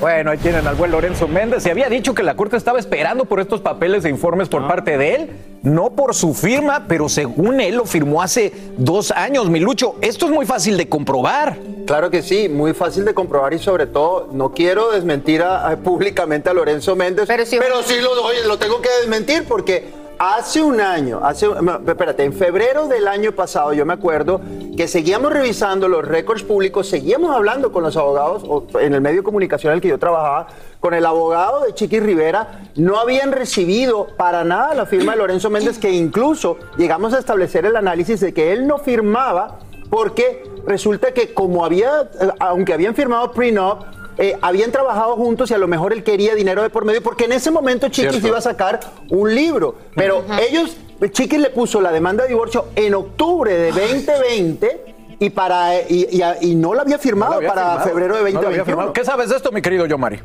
[0.02, 1.62] Bueno, ahí tienen al buen Lorenzo Méndez.
[1.62, 4.98] Se había dicho que la Corte estaba esperando por estos papeles e informes por parte
[4.98, 5.30] de él,
[5.62, 9.48] no por su firma, pero según él lo firmó hace dos años.
[9.52, 11.58] Milucho, esto es muy fácil de comprobar.
[11.86, 15.78] Claro que sí, muy fácil de comprobar y sobre todo no quiero desmentir a- a-
[15.78, 17.46] públicamente a Lorenzo Méndez, pero
[17.84, 21.48] sí, lo, doy- lo tengo que desmentir porque hace un año, hace,
[21.88, 24.40] espérate, en febrero del año pasado yo me acuerdo
[24.78, 29.24] que seguíamos revisando los récords públicos, seguíamos hablando con los abogados o en el medio
[29.26, 30.46] el que yo trabajaba,
[30.80, 35.50] con el abogado de Chiqui Rivera, no habían recibido para nada la firma de Lorenzo
[35.50, 39.58] Méndez, que incluso llegamos a establecer el análisis de que él no firmaba
[39.90, 43.80] porque resulta que como había, eh, aunque habían firmado prenup,
[44.18, 47.26] eh, habían trabajado juntos y a lo mejor él quería dinero de por medio, porque
[47.26, 48.28] en ese momento Chiquis Cierto.
[48.28, 48.80] iba a sacar
[49.10, 49.76] un libro.
[49.96, 50.78] Pero ellos,
[51.12, 54.86] Chiquis le puso la demanda de divorcio en octubre de 2020
[55.20, 57.90] y, para, y, y- y no la había firmado No lo había para firmado.
[57.90, 58.66] febrero de No lo había 2021.
[58.66, 58.94] firmado.
[58.94, 60.20] ¿Qué sabes de esto, mi querido Yomari?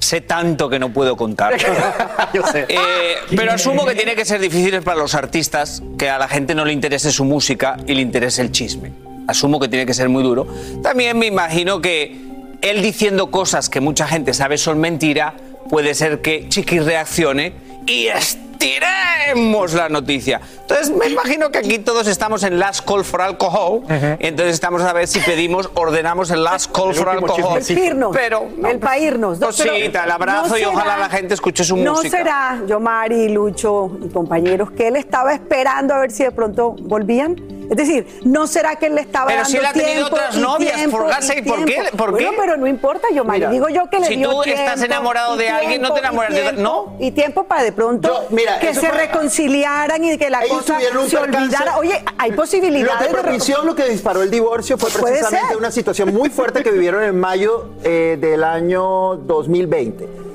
[0.00, 1.54] Sé tanto que no puedo contar.
[2.34, 2.66] Yo sé.
[2.68, 6.54] Eh, pero asumo que tiene que ser difícil para los artistas que a la gente
[6.56, 8.92] no le interese su música y le interese el chisme.
[9.28, 10.46] Asumo que tiene que ser muy duro.
[10.82, 12.31] También me imagino que
[12.62, 15.34] él diciendo cosas que mucha gente sabe son mentira,
[15.68, 17.52] puede ser que Chiqui reaccione
[17.86, 20.40] y estiremos la noticia.
[20.60, 23.82] Entonces me imagino que aquí todos estamos en last call for alcohol.
[23.88, 27.60] Entonces estamos a ver si pedimos, ordenamos el last call El for alcohol.
[27.66, 29.38] pirnos, Pero el paírnos.
[29.38, 32.16] No, pero Cosita, el abrazo no y ojalá será- la gente escuche su No música.
[32.18, 37.36] será, Yomari, Lucho y compañeros, que él estaba esperando a ver si de pronto volvían.
[37.70, 40.14] Es decir, no será que él le estaba Pero dando si él ha tenido tiempo
[40.16, 41.72] otras y novias, tiempo for God's y ¿por qué?
[41.74, 41.96] tiempo.
[41.96, 42.36] ¿Por Bueno, qué?
[42.38, 43.38] pero no importa, Yomari.
[43.40, 46.00] Mira, Digo yo que le si dio tú estás tiempo enamorado de alguien, no te
[46.00, 46.96] tiempo, enamoras de- tiempo, ¿no?
[47.00, 50.78] Y tiempo para de pronto Yo, mira, que se fue- reconciliaran y que la cosa
[51.08, 51.78] se olvidara.
[51.78, 56.28] Oye, hay posibilidades de propició lo que disparó el divorcio fue precisamente una situación muy
[56.30, 60.31] fuerte que vivieron en mayo eh, del año 2020.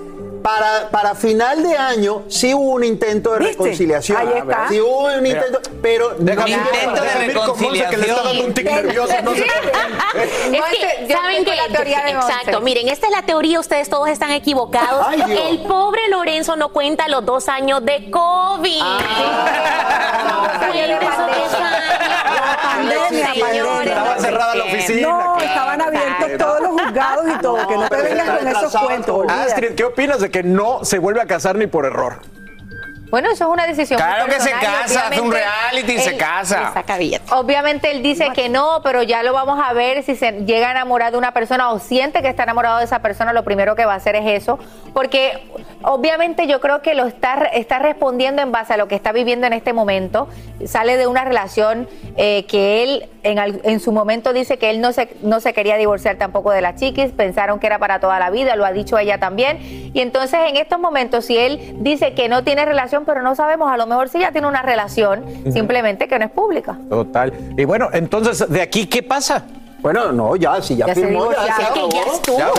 [0.47, 3.51] Para, para final de año sí hubo un intento de ¿Viste?
[3.53, 4.17] reconciliación.
[4.17, 4.67] Ahí está.
[4.69, 5.39] Sí hubo un Mira.
[5.45, 7.01] intento, pero Déjame- no- Intento
[7.53, 9.33] de Monse, que le está dando un tic nervioso, no.
[9.33, 11.53] Es que, ¿saben qué?
[11.55, 12.31] la teoría de Monse.
[12.31, 15.05] Exacto, miren, esta es la teoría, ustedes todos están equivocados.
[15.05, 18.81] Ay, el pobre Lorenzo no cuenta los dos años de COVID.
[18.81, 18.99] Ah.
[22.77, 22.93] No
[23.39, 25.07] pandemia, Estaba cerrada la oficina.
[25.07, 27.67] No, estaban abiertos todos los juzgados y todo.
[27.67, 29.05] Que no te pero vengas se con esos retrasaba cuentos.
[29.07, 29.17] todo.
[29.17, 29.51] olvídate.
[29.51, 32.21] Astrid, ¿qué opinas de que no se vuelve a casar ni por error?
[33.09, 33.97] Bueno, eso es una decisión.
[33.97, 35.39] Claro muy que se casa, hace un obviamente
[35.71, 36.71] reality y se él- casa.
[37.31, 40.71] Obviamente él dice que no, pero ya lo vamos a ver si se llega a
[40.71, 43.85] enamorar de una persona o siente que está enamorado de esa persona, lo primero que
[43.85, 44.59] va a hacer es eso,
[44.93, 45.47] porque
[45.83, 49.47] obviamente yo creo que lo está, está respondiendo en base a lo que está viviendo
[49.47, 50.27] en este momento,
[50.65, 54.81] sale de una relación eh, que él en, al- en su momento dice que él
[54.81, 58.19] no se, no se quería divorciar tampoco de la chiquis, pensaron que era para toda
[58.19, 59.59] la vida, lo ha dicho ella también,
[59.93, 63.71] y entonces en estos momentos si él dice que no tiene relación, pero no sabemos,
[63.71, 66.77] a lo mejor sí ya tiene una relación, simplemente que no es pública.
[66.89, 67.33] Total.
[67.57, 69.45] Y bueno, entonces, ¿de aquí qué pasa?
[69.79, 71.89] Bueno, no, ya, si ya, Ya se firmó, ya, se acabó.
[71.89, 72.37] ya estuvo.
[72.37, 72.51] Ya,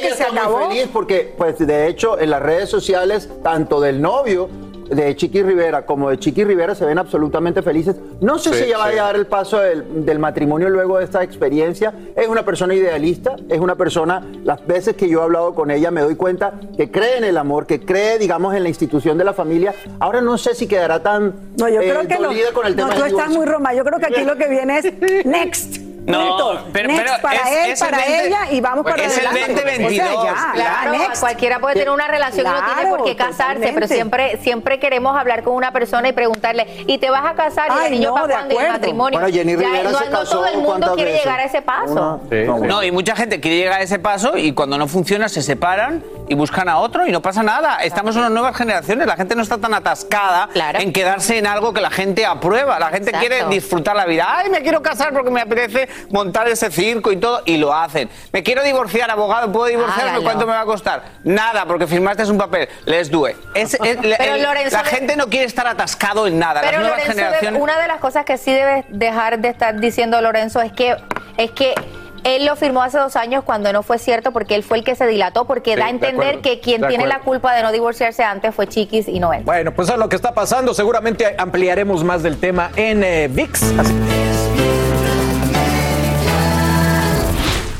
[0.00, 0.68] que se acabó.
[0.68, 4.48] feliz porque, pues, de hecho, en las redes sociales, tanto del novio
[4.88, 7.96] de Chiqui Rivera como de Chiqui Rivera se ven absolutamente felices.
[8.20, 8.82] No sé Sí, si ella sí.
[8.82, 11.92] vaya a dar el paso del, del matrimonio luego de esta experiencia.
[12.14, 15.90] Es una persona idealista, es una persona, las veces que yo he hablado con ella
[15.90, 19.24] me doy cuenta que cree en el amor, que cree, digamos, en la institución de
[19.24, 19.74] la familia.
[19.98, 22.28] Ahora no sé si quedará tan No, yo eh, creo que no.
[22.28, 23.74] dolida con el No, tema tú del estás muy roma.
[23.74, 25.85] Yo creo que aquí lo que viene es next.
[26.06, 26.64] No, Punto.
[26.72, 29.18] pero- next pero para es- él, es el para 20 ella y vamos para es
[29.18, 29.54] el adelante.
[29.54, 31.20] 2022, O sea, ya, Claro, ya, next.
[31.20, 34.78] cualquiera puede tener una relación y no tiene por qué Claro, casarse, pero siempre siempre
[34.78, 37.70] queremos hablar con una persona y preguntarle, ¿y te vas a casar?
[37.82, 38.46] ¿Y el niño no, para?
[38.52, 39.18] ¿Y el matrimonio?
[39.20, 41.24] Bueno, Jenny Ya, Rivera no, se no casó todo el mundo ¿cuántas quiere veces?
[41.24, 42.20] llegar a ese paso.
[42.66, 46.04] No, y mucha gente quiere llegar a ese paso y cuando no funciona se separan
[46.28, 47.78] y buscan a otro y no pasa nada.
[47.82, 51.72] Estamos en unas nuevas generaciones, la gente no está tan atascada en quedarse en algo
[51.72, 52.78] que la gente aprueba.
[52.78, 53.26] La gente Exacto.
[53.28, 54.24] quiere disfrutar la vida.
[54.28, 58.08] Ay, me quiero casar porque me apetece montar ese circo y todo, y lo hacen.
[58.32, 60.02] Me quiero divorciar, abogado, ¿puedo divorciarme?
[60.10, 60.22] Hágalo.
[60.24, 61.02] ¿Cuánto me va a costar?
[61.24, 62.68] Nada, porque firmaste un papel.
[62.84, 63.36] Let's do it.
[63.54, 66.60] Es- es- Pero, el- Lorenzo, la de- gente no quiere estar atascado en nada.
[66.60, 67.62] Pero Las nuevas Lorenzo, generaciones...
[67.62, 70.96] una de las cosas que sí debes dejar de estar diciendo Lorenzo es que
[71.36, 71.74] es que
[72.24, 74.96] él lo firmó hace dos años cuando no fue cierto porque él fue el que
[74.96, 77.62] se dilató porque Sí, da a de entender acuerdo, que quien tiene la culpa de
[77.62, 79.44] no divorciarse antes fue Chiquis y no él.
[79.44, 80.74] Bueno, pues es lo que está pasando.
[80.74, 83.62] Seguramente ampliaremos más del tema en eh, VIX.
[83.78, 84.75] Así-